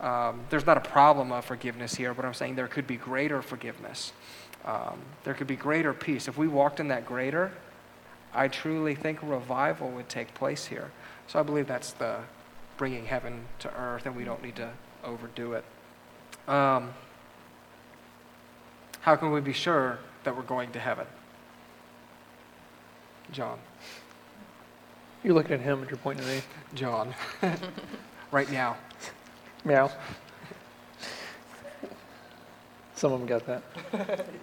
[0.00, 3.42] um, there's not a problem of forgiveness here, but I'm saying there could be greater
[3.42, 4.14] forgiveness.
[4.64, 6.28] Um, there could be greater peace.
[6.28, 7.52] If we walked in that greater,
[8.34, 10.90] I truly think revival would take place here.
[11.26, 12.18] So I believe that's the
[12.76, 14.70] bringing heaven to earth, and we don't need to
[15.04, 15.64] overdo it.
[16.48, 16.92] Um,
[19.00, 21.06] how can we be sure that we're going to heaven?
[23.32, 23.58] John.
[25.24, 26.42] You're looking at him and you're pointing at me.
[26.74, 27.14] John.
[28.30, 28.76] right now.
[29.64, 29.90] Meow.
[32.96, 34.26] Some of them got that.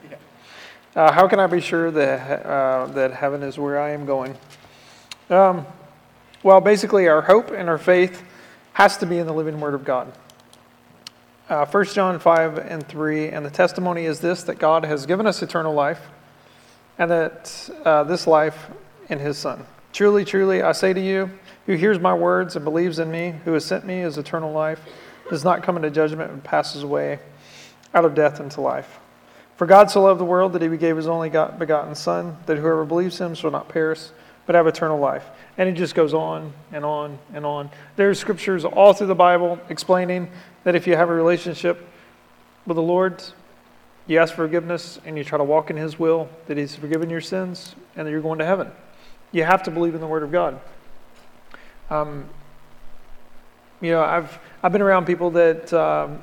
[0.95, 4.37] Uh, how can I be sure that, uh, that heaven is where I am going?
[5.27, 5.65] Um,
[6.43, 8.21] well, basically, our hope and our faith
[8.73, 10.13] has to be in the living Word of God.
[11.49, 15.25] Uh, 1 John 5 and 3, and the testimony is this that God has given
[15.25, 16.01] us eternal life,
[16.99, 18.67] and that uh, this life
[19.09, 19.65] in His Son.
[19.93, 21.31] Truly, truly, I say to you,
[21.65, 24.79] who hears my words and believes in me, who has sent me, is eternal life,
[25.31, 27.17] does not come into judgment, and passes away
[27.93, 28.99] out of death into life.
[29.57, 32.85] For God so loved the world that he gave his only begotten Son, that whoever
[32.85, 34.07] believes him shall not perish,
[34.45, 35.25] but have eternal life.
[35.57, 37.69] And it just goes on and on and on.
[37.95, 40.29] There's scriptures all through the Bible explaining
[40.63, 41.87] that if you have a relationship
[42.65, 43.23] with the Lord,
[44.07, 47.21] you ask forgiveness and you try to walk in his will, that he's forgiven your
[47.21, 48.71] sins and that you're going to heaven.
[49.31, 50.59] You have to believe in the Word of God.
[51.89, 52.25] Um,
[53.81, 56.19] you know, I've I've been around people that um,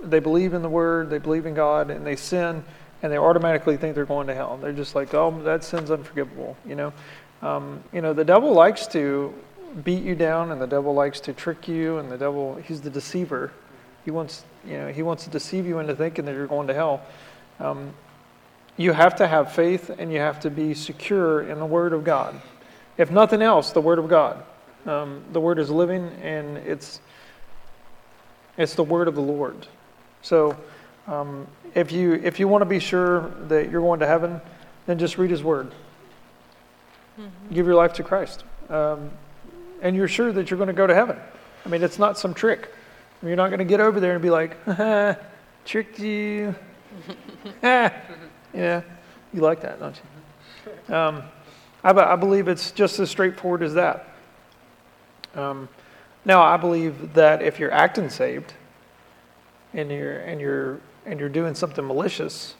[0.00, 2.64] they believe in the Word, they believe in God, and they sin,
[3.02, 4.56] and they automatically think they're going to hell.
[4.56, 6.56] They're just like, oh, that sin's unforgivable.
[6.66, 6.92] You know,
[7.42, 9.34] um, you know, the devil likes to
[9.84, 12.90] beat you down, and the devil likes to trick you, and the devil he's the
[12.90, 13.52] deceiver.
[14.04, 16.74] He wants you know he wants to deceive you into thinking that you're going to
[16.74, 17.02] hell.
[17.60, 17.92] Um,
[18.76, 22.04] you have to have faith, and you have to be secure in the Word of
[22.04, 22.40] God.
[22.98, 24.42] If nothing else, the Word of God.
[24.86, 27.00] Um, the Word is living, and it's
[28.56, 29.66] it's the Word of the Lord.
[30.22, 30.56] So,
[31.06, 34.40] um, if you if you want to be sure that you're going to heaven,
[34.86, 35.72] then just read His Word.
[37.52, 39.10] Give your life to Christ, um,
[39.80, 41.16] and you're sure that you're going to go to heaven.
[41.64, 42.72] I mean, it's not some trick.
[43.22, 44.56] You're not going to get over there and be like,
[45.64, 46.54] tricked you.
[47.62, 47.92] Ah,
[48.54, 48.82] yeah,
[49.32, 50.00] you like that, don't
[50.88, 50.94] you?
[50.94, 51.22] Um,
[51.82, 54.08] I, I believe it's just as straightforward as that.
[55.34, 55.68] Um,
[56.24, 58.54] now, I believe that if you're acting saved
[59.76, 62.54] and you're and you're and you're doing something malicious,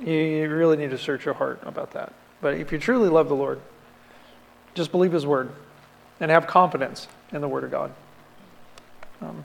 [0.00, 2.12] you, you really need to search your heart about that.
[2.40, 3.60] But if you truly love the Lord,
[4.74, 5.50] just believe His word
[6.20, 7.92] and have confidence in the Word of God.
[9.20, 9.44] Um,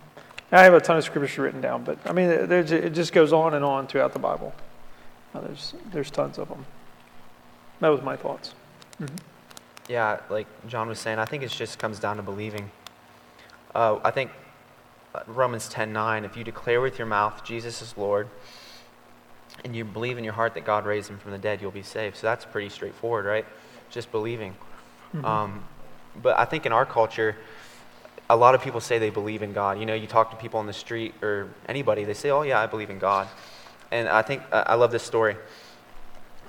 [0.51, 3.53] I have a ton of scripture written down, but I mean, it just goes on
[3.53, 4.53] and on throughout the Bible.
[5.33, 6.65] Uh, there's there's tons of them.
[7.79, 8.53] That was my thoughts.
[9.87, 12.71] Yeah, like John was saying, I think it just comes down to believing.
[13.73, 14.31] Uh, I think
[15.25, 18.27] Romans 10:9, if you declare with your mouth Jesus is Lord,
[19.63, 21.81] and you believe in your heart that God raised him from the dead, you'll be
[21.83, 22.17] saved.
[22.17, 23.45] So that's pretty straightforward, right?
[23.89, 24.55] Just believing.
[25.23, 25.63] Um,
[26.21, 27.35] but I think in our culture,
[28.29, 29.79] a lot of people say they believe in God.
[29.79, 32.59] You know, you talk to people on the street or anybody, they say, "Oh yeah,
[32.59, 33.27] I believe in God."
[33.91, 35.37] And I think uh, I love this story.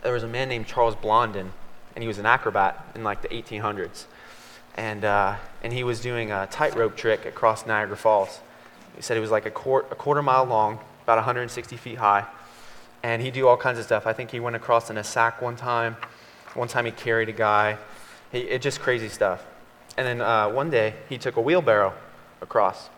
[0.03, 1.53] There was a man named Charles Blondin,
[1.95, 4.07] and he was an acrobat in like the 1800s,
[4.77, 8.41] and uh, and he was doing a tightrope trick across Niagara Falls.
[8.99, 12.27] He said it was like a, quart, a quarter mile long, about 160 feet high,
[13.05, 14.09] and he'd do all kinds of stuff.
[14.09, 15.97] I think he went across in a sack one time.
[16.55, 17.79] One time he carried a guy.
[18.33, 19.47] He, it just crazy stuff.
[19.97, 21.95] And then uh, one day he took a wheelbarrow
[22.41, 22.91] across.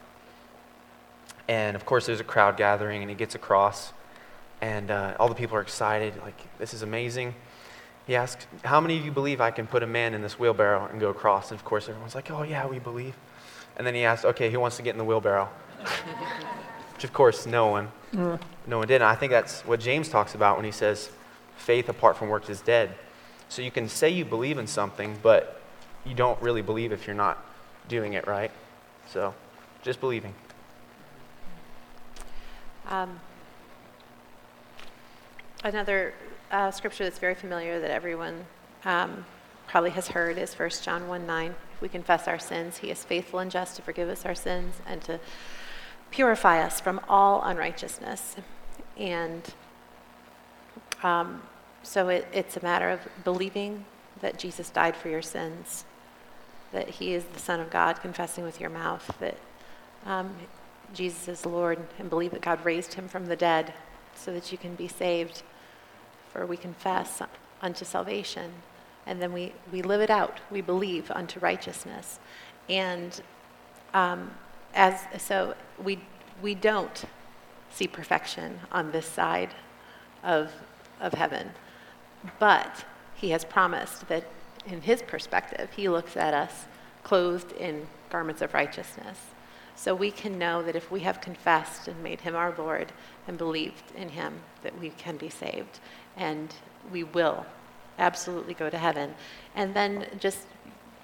[1.49, 3.93] And of course, there's a crowd gathering, and he gets across,
[4.63, 6.15] and uh, all the people are excited.
[6.23, 7.35] Like, this is amazing.
[8.07, 10.89] He asks, How many of you believe I can put a man in this wheelbarrow
[10.91, 11.51] and go across?
[11.51, 13.17] And of course, everyone's like, Oh, yeah, we believe.
[13.81, 15.49] And then he asked, Okay, who wants to get in the wheelbarrow?
[16.93, 17.89] Which, of course, no one.
[18.67, 18.97] No one did.
[18.97, 21.09] And I think that's what James talks about when he says,
[21.57, 22.95] Faith apart from works is dead.
[23.49, 25.63] So you can say you believe in something, but
[26.05, 27.43] you don't really believe if you're not
[27.89, 28.51] doing it right.
[29.09, 29.33] So
[29.81, 30.35] just believing.
[32.87, 33.19] Um,
[35.65, 36.13] Another
[36.51, 38.45] uh, scripture that's very familiar that everyone
[38.85, 39.25] um,
[39.69, 41.55] probably has heard is 1 John 1 9.
[41.81, 45.01] We confess our sins, he is faithful and just to forgive us our sins and
[45.03, 45.19] to
[46.11, 48.37] purify us from all unrighteousness.
[48.97, 49.43] And
[51.03, 51.43] um,
[51.83, 53.85] so it, it's a matter of believing
[54.21, 55.85] that Jesus died for your sins,
[56.73, 59.39] that he is the Son of God, confessing with your mouth that
[60.05, 60.35] um,
[60.93, 63.73] Jesus is Lord, and believe that God raised him from the dead
[64.15, 65.43] so that you can be saved.
[66.33, 67.23] For we confess
[67.63, 68.53] unto salvation,
[69.11, 70.39] and then we, we live it out.
[70.53, 72.21] We believe unto righteousness.
[72.69, 73.21] And
[73.93, 74.31] um,
[74.73, 75.99] as so we
[76.41, 77.05] we don't
[77.71, 79.51] see perfection on this side
[80.23, 80.53] of
[81.01, 81.51] of heaven,
[82.39, 82.85] but
[83.17, 84.25] He has promised that
[84.65, 86.67] in His perspective, He looks at us
[87.03, 89.19] clothed in garments of righteousness.
[89.75, 92.93] So we can know that if we have confessed and made Him our Lord
[93.27, 95.81] and believed in Him, that we can be saved,
[96.17, 96.55] and
[96.93, 97.45] we will
[98.01, 99.15] absolutely go to heaven.
[99.55, 100.41] And then just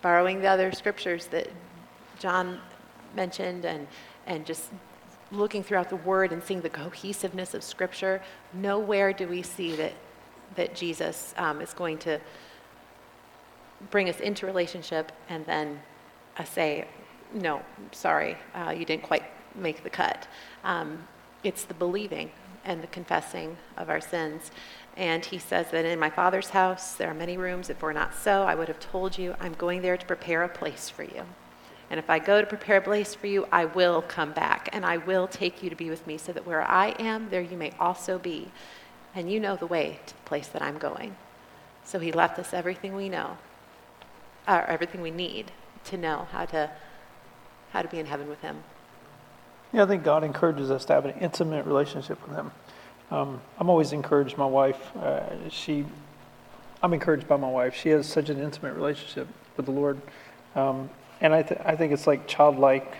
[0.02, 1.48] borrowing the other scriptures that
[2.18, 2.60] John
[3.14, 3.86] mentioned and,
[4.26, 4.70] and just
[5.30, 8.22] looking throughout the word and seeing the cohesiveness of scripture,
[8.52, 9.92] nowhere do we see that,
[10.56, 12.20] that Jesus um, is going to
[13.90, 15.80] bring us into relationship and then
[16.38, 16.86] uh, say,
[17.34, 19.24] no, sorry, uh, you didn't quite
[19.54, 20.28] make the cut.
[20.64, 21.06] Um,
[21.42, 22.30] it's the believing
[22.64, 24.50] and the confessing of our sins.
[24.96, 27.68] And he says that in my Father's house there are many rooms.
[27.68, 30.42] If it were not so, I would have told you, I'm going there to prepare
[30.42, 31.24] a place for you.
[31.90, 34.84] And if I go to prepare a place for you, I will come back and
[34.84, 37.56] I will take you to be with me so that where I am, there you
[37.56, 38.50] may also be.
[39.14, 41.16] And you know the way to the place that I'm going.
[41.84, 43.38] So he left us everything we know,
[44.48, 45.52] or everything we need
[45.84, 46.70] to know how to,
[47.70, 48.64] how to be in heaven with him.
[49.72, 52.50] Yeah, I think God encourages us to have an intimate relationship with Him.
[53.10, 54.36] Um, I'm always encouraged.
[54.36, 55.84] My wife, uh, she,
[56.82, 57.74] I'm encouraged by my wife.
[57.74, 60.00] She has such an intimate relationship with the Lord,
[60.54, 60.90] um,
[61.20, 62.96] and I, th- I think it's like childlike,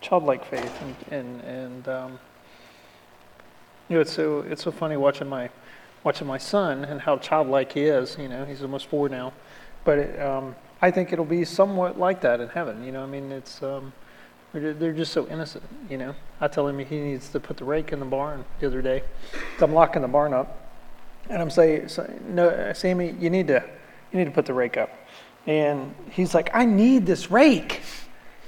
[0.00, 2.18] childlike faith, and and, and um,
[3.88, 5.50] you know, it's so it's so funny watching my,
[6.02, 8.16] watching my son and how childlike he is.
[8.18, 9.32] You know, he's almost four now,
[9.84, 12.82] but it, um, I think it'll be somewhat like that in heaven.
[12.84, 13.62] You know, I mean, it's.
[14.52, 16.14] They're just so innocent, you know.
[16.40, 19.02] I tell him he needs to put the rake in the barn the other day.
[19.58, 20.70] So I'm locking the barn up,
[21.28, 21.88] and I'm saying,
[22.28, 23.62] "No, Sammy, you need to,
[24.10, 24.90] you need to put the rake up."
[25.46, 27.82] And he's like, "I need this rake,"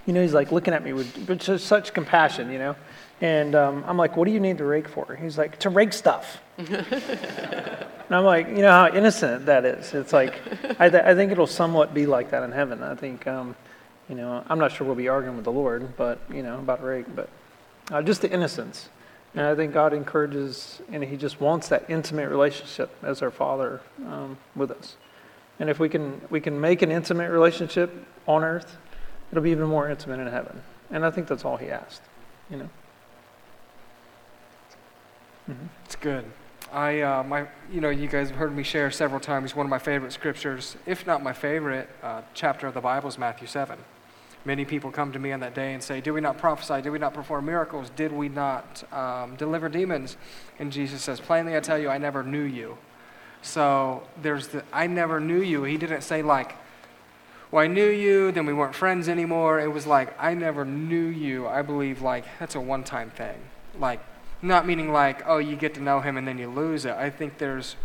[0.07, 0.23] you know.
[0.23, 2.77] He's like looking at me with, such compassion, you know.
[3.21, 5.93] And um, I'm like, "What do you need the rake for?" He's like, "To rake
[5.93, 9.93] stuff." and I'm like, you know how innocent that is.
[9.93, 10.41] It's like,
[10.81, 12.83] I, th- I think it'll somewhat be like that in heaven.
[12.83, 13.27] I think.
[13.27, 13.55] Um,
[14.11, 16.83] you know, I'm not sure we'll be arguing with the Lord, but you know, about
[16.83, 17.31] rake, but
[17.93, 18.89] uh, just the innocence
[19.35, 23.81] And I think God encourages, and He just wants that intimate relationship as our Father
[24.07, 24.97] um, with us.
[25.61, 27.95] And if we can, we can make an intimate relationship
[28.27, 28.77] on earth,
[29.31, 30.61] it'll be even more intimate in heaven.
[30.91, 32.03] And I think that's all He asked,
[32.51, 32.69] you know.
[35.49, 35.69] Mhm.
[35.85, 36.25] It's good.
[36.73, 39.55] I, uh, my, you know, you guys have heard me share several times.
[39.55, 43.19] One of my favorite scriptures, if not my favorite uh, chapter of the Bible, is
[43.19, 43.79] Matthew seven.
[44.45, 46.81] Many people come to me on that day and say, "Did we not prophesy?
[46.81, 47.91] Did we not perform miracles?
[47.91, 50.17] Did we not um, deliver demons?"
[50.59, 52.79] And Jesus says, "Plainly, I tell you, I never knew you."
[53.43, 56.55] So there's the "I never knew you." He didn't say like,
[57.51, 61.07] "Well, I knew you, then we weren't friends anymore." It was like, "I never knew
[61.07, 63.37] you." I believe like that's a one-time thing.
[63.79, 64.01] Like
[64.43, 66.93] not meaning like, oh, you get to know him and then you lose it.
[66.93, 67.77] I think there's,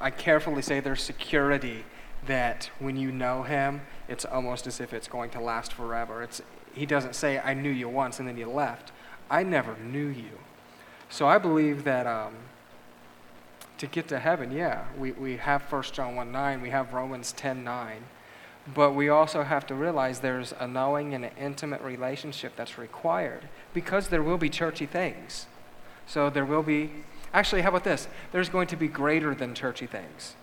[0.00, 1.84] I carefully say there's security
[2.26, 6.22] that when you know him, it's almost as if it's going to last forever.
[6.22, 6.42] It's,
[6.74, 8.92] he doesn't say, I knew you once and then you left.
[9.30, 10.38] I never knew you.
[11.10, 12.34] So I believe that um,
[13.78, 17.32] to get to heaven, yeah, we, we have 1 John 1 9, we have Romans
[17.32, 18.04] 10 9.
[18.74, 23.48] But we also have to realize there's a knowing and an intimate relationship that's required
[23.72, 25.46] because there will be churchy things.
[26.06, 26.90] So there will be,
[27.32, 28.08] actually, how about this?
[28.32, 30.34] There's going to be greater than churchy things.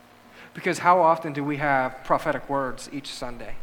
[0.56, 3.56] Because how often do we have prophetic words each Sunday?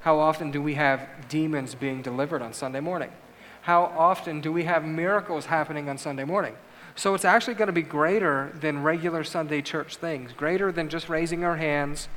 [0.00, 3.12] How often do we have demons being delivered on Sunday morning?
[3.62, 6.56] How often do we have miracles happening on Sunday morning?
[6.96, 11.08] So it's actually going to be greater than regular Sunday church things, greater than just
[11.08, 12.08] raising our hands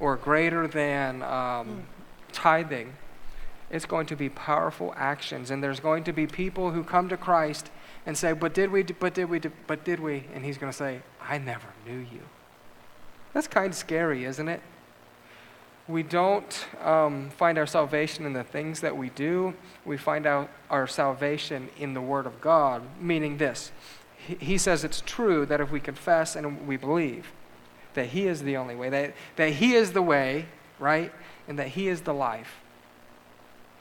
[0.00, 1.84] or greater than um,
[2.32, 2.92] tithing,
[3.70, 5.50] it's going to be powerful actions.
[5.50, 7.70] And there's going to be people who come to Christ
[8.04, 10.24] and say, But did we, but did we, but did we?
[10.34, 12.20] And he's going to say, I never knew you.
[13.32, 14.60] That's kind of scary, isn't it?
[15.88, 19.54] We don't um, find our salvation in the things that we do.
[19.84, 23.72] We find out our salvation in the Word of God, meaning this.
[24.16, 27.32] He, says it's true that if we confess and we believe,
[27.94, 30.46] that He is the only way, that, that He is the way,
[30.78, 31.12] right?
[31.48, 32.60] And that He is the life.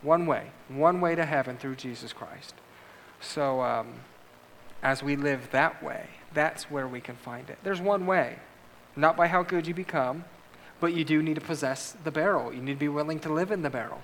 [0.02, 2.56] One way, one way to heaven through Jesus Christ.
[3.20, 3.94] So, um,
[4.82, 7.60] as we live that way, that's where we can find it.
[7.62, 8.40] There's one way,
[8.96, 10.26] not by how good you become,
[10.80, 12.54] but you do need to possess the barrel.
[12.54, 14.02] You need to be willing to live in the barrel.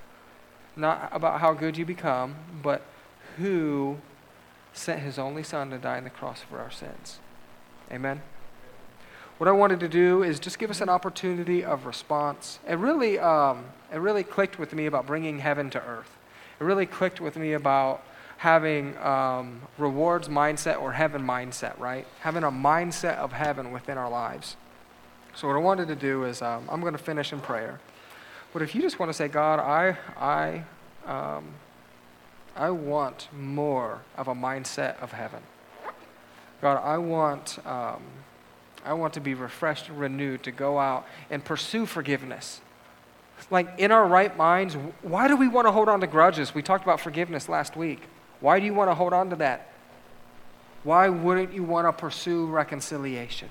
[0.76, 2.84] Not about how good you become, but
[3.38, 3.98] who
[4.74, 7.20] sent his only son to die on the cross for our sins.
[7.92, 8.22] Amen.
[9.38, 12.60] What I wanted to do is just give us an opportunity of response.
[12.68, 16.18] It really, um, it really clicked with me about bringing heaven to earth.
[16.60, 18.04] It really clicked with me about
[18.38, 22.06] having um, rewards mindset or heaven mindset, right?
[22.22, 24.56] Having a mindset of heaven within our lives.
[25.38, 27.80] So what I wanted to do is um, I'm going to finish in prayer.
[28.54, 30.64] But if you just want to say, God, I, I,
[31.06, 31.46] um,
[32.56, 35.44] I want more of a mindset of heaven.
[36.60, 38.02] God, I want um,
[38.84, 42.62] I want to be refreshed renewed to go out and pursue forgiveness.
[43.52, 46.56] Like in our right minds, why do we want to hold on to grudges?
[46.56, 48.02] We talked about forgiveness last week.
[48.40, 49.72] Why do you want to hold on to that?
[50.84, 53.50] Why wouldn't you want to pursue reconciliation?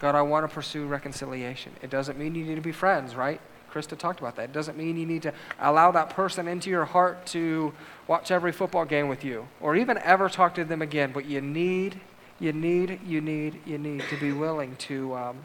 [0.00, 1.72] God, I want to pursue reconciliation.
[1.82, 3.40] It doesn't mean you need to be friends, right?
[3.72, 4.44] Krista talked about that.
[4.44, 7.72] It doesn't mean you need to allow that person into your heart to
[8.08, 11.40] watch every football game with you or even ever talk to them again, but you
[11.40, 12.00] need
[12.40, 15.36] you need, you need, you need to be willing to um,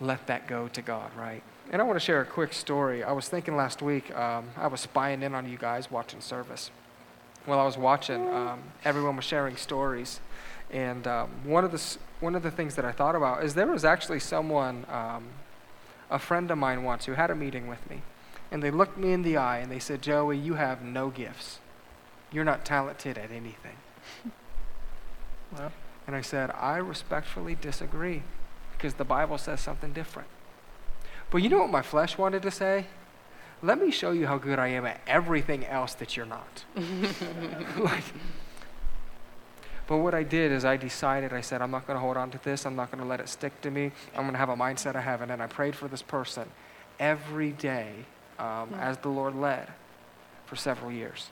[0.00, 1.42] let that go to God, right?
[1.70, 3.04] And I want to share a quick story.
[3.04, 6.70] I was thinking last week, um, I was spying in on you guys watching service.
[7.44, 10.20] While I was watching, um, everyone was sharing stories.
[10.74, 13.68] And um, one, of the, one of the things that I thought about is there
[13.68, 15.28] was actually someone, um,
[16.10, 18.02] a friend of mine once, who had a meeting with me.
[18.50, 21.60] And they looked me in the eye and they said, Joey, you have no gifts.
[22.32, 23.76] You're not talented at anything.
[25.56, 25.70] Well,
[26.08, 28.24] and I said, I respectfully disagree
[28.72, 30.26] because the Bible says something different.
[31.30, 32.86] But you know what my flesh wanted to say?
[33.62, 36.64] Let me show you how good I am at everything else that you're not.
[37.78, 38.02] like,
[39.86, 42.30] but what I did is I decided, I said, I'm not going to hold on
[42.30, 42.64] to this.
[42.64, 43.92] I'm not going to let it stick to me.
[44.14, 45.30] I'm going to have a mindset of heaven.
[45.30, 46.48] And I prayed for this person
[46.98, 47.92] every day
[48.38, 48.80] um, mm.
[48.80, 49.68] as the Lord led
[50.46, 51.30] for several years.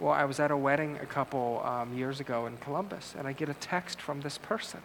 [0.00, 3.32] Well, I was at a wedding a couple um, years ago in Columbus, and I
[3.32, 4.80] get a text from this person.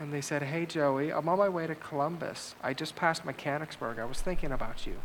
[0.00, 2.54] And they said, Hey, Joey, I'm on my way to Columbus.
[2.62, 3.98] I just passed Mechanicsburg.
[3.98, 4.96] I was thinking about you.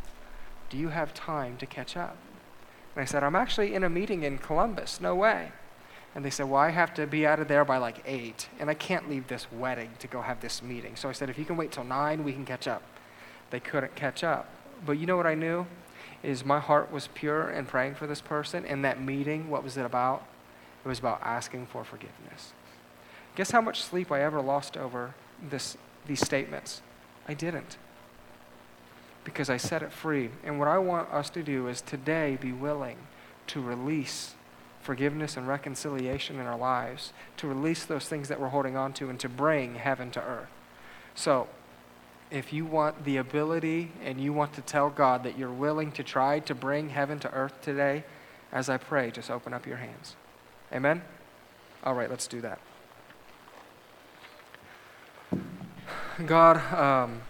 [0.69, 2.15] Do you have time to catch up?
[2.95, 5.01] And I said, I'm actually in a meeting in Columbus.
[5.01, 5.51] No way.
[6.19, 8.69] And they said, Well, I have to be out of there by like 8, and
[8.69, 10.97] I can't leave this wedding to go have this meeting.
[10.97, 12.83] So I said, If you can wait till 9, we can catch up.
[13.51, 14.49] They couldn't catch up.
[14.85, 15.65] But you know what I knew?
[16.21, 18.65] is my heart was pure and praying for this person.
[18.65, 20.25] In that meeting, what was it about?
[20.83, 22.51] It was about asking for forgiveness.
[23.35, 25.15] Guess how much sleep I ever lost over
[25.49, 26.81] this, these statements?
[27.29, 27.77] I didn't.
[29.23, 30.31] Because I set it free.
[30.43, 32.97] And what I want us to do is today be willing
[33.47, 34.35] to release
[34.81, 39.09] forgiveness and reconciliation in our lives, to release those things that we're holding on to,
[39.09, 40.49] and to bring heaven to earth.
[41.15, 41.47] So,
[42.31, 46.03] if you want the ability and you want to tell God that you're willing to
[46.03, 48.03] try to bring heaven to earth today,
[48.51, 50.15] as I pray, just open up your hands.
[50.71, 51.01] Amen?
[51.83, 52.59] All right, let's do that.
[56.25, 57.21] God, um,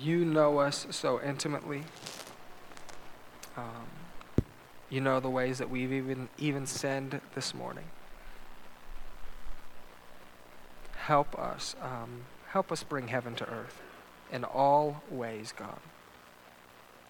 [0.00, 1.82] you know us so intimately.
[3.56, 3.86] Um,
[4.88, 7.84] you know the ways that we've even even sinned this morning.
[10.96, 13.80] Help us, um, help us bring heaven to earth
[14.32, 15.78] in all ways, God.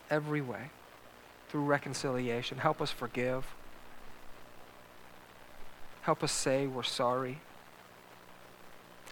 [0.09, 0.71] Every way,
[1.49, 2.59] through reconciliation.
[2.59, 3.47] Help us forgive.
[6.03, 7.41] Help us say we're sorry.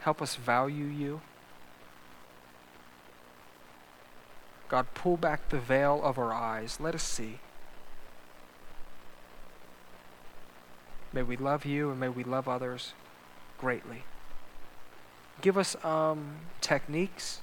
[0.01, 1.21] Help us value you.
[4.69, 6.79] God, pull back the veil of our eyes.
[6.79, 7.39] Let us see.
[11.11, 12.93] May we love you and may we love others
[13.57, 14.03] greatly.
[15.41, 17.41] Give us um, techniques.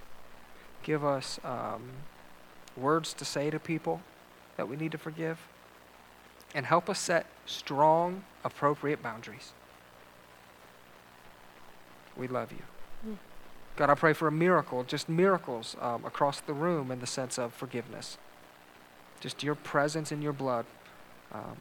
[0.84, 1.82] Give us um,
[2.76, 4.02] words to say to people
[4.56, 5.40] that we need to forgive.
[6.54, 9.52] And help us set strong, appropriate boundaries.
[12.16, 12.62] We love you.
[13.76, 17.38] God, I pray for a miracle, just miracles um, across the room in the sense
[17.38, 18.16] of forgiveness.
[19.20, 20.64] Just your presence and your blood.
[21.32, 21.56] Um,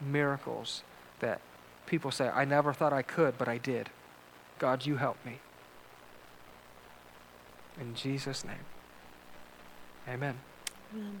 [0.00, 0.82] miracles
[1.20, 1.40] that
[1.86, 3.90] people say, I never thought I could, but I did.
[4.58, 5.38] God, you help me.
[7.80, 8.66] In Jesus' name.
[10.08, 10.38] Amen.
[10.94, 11.20] Amen.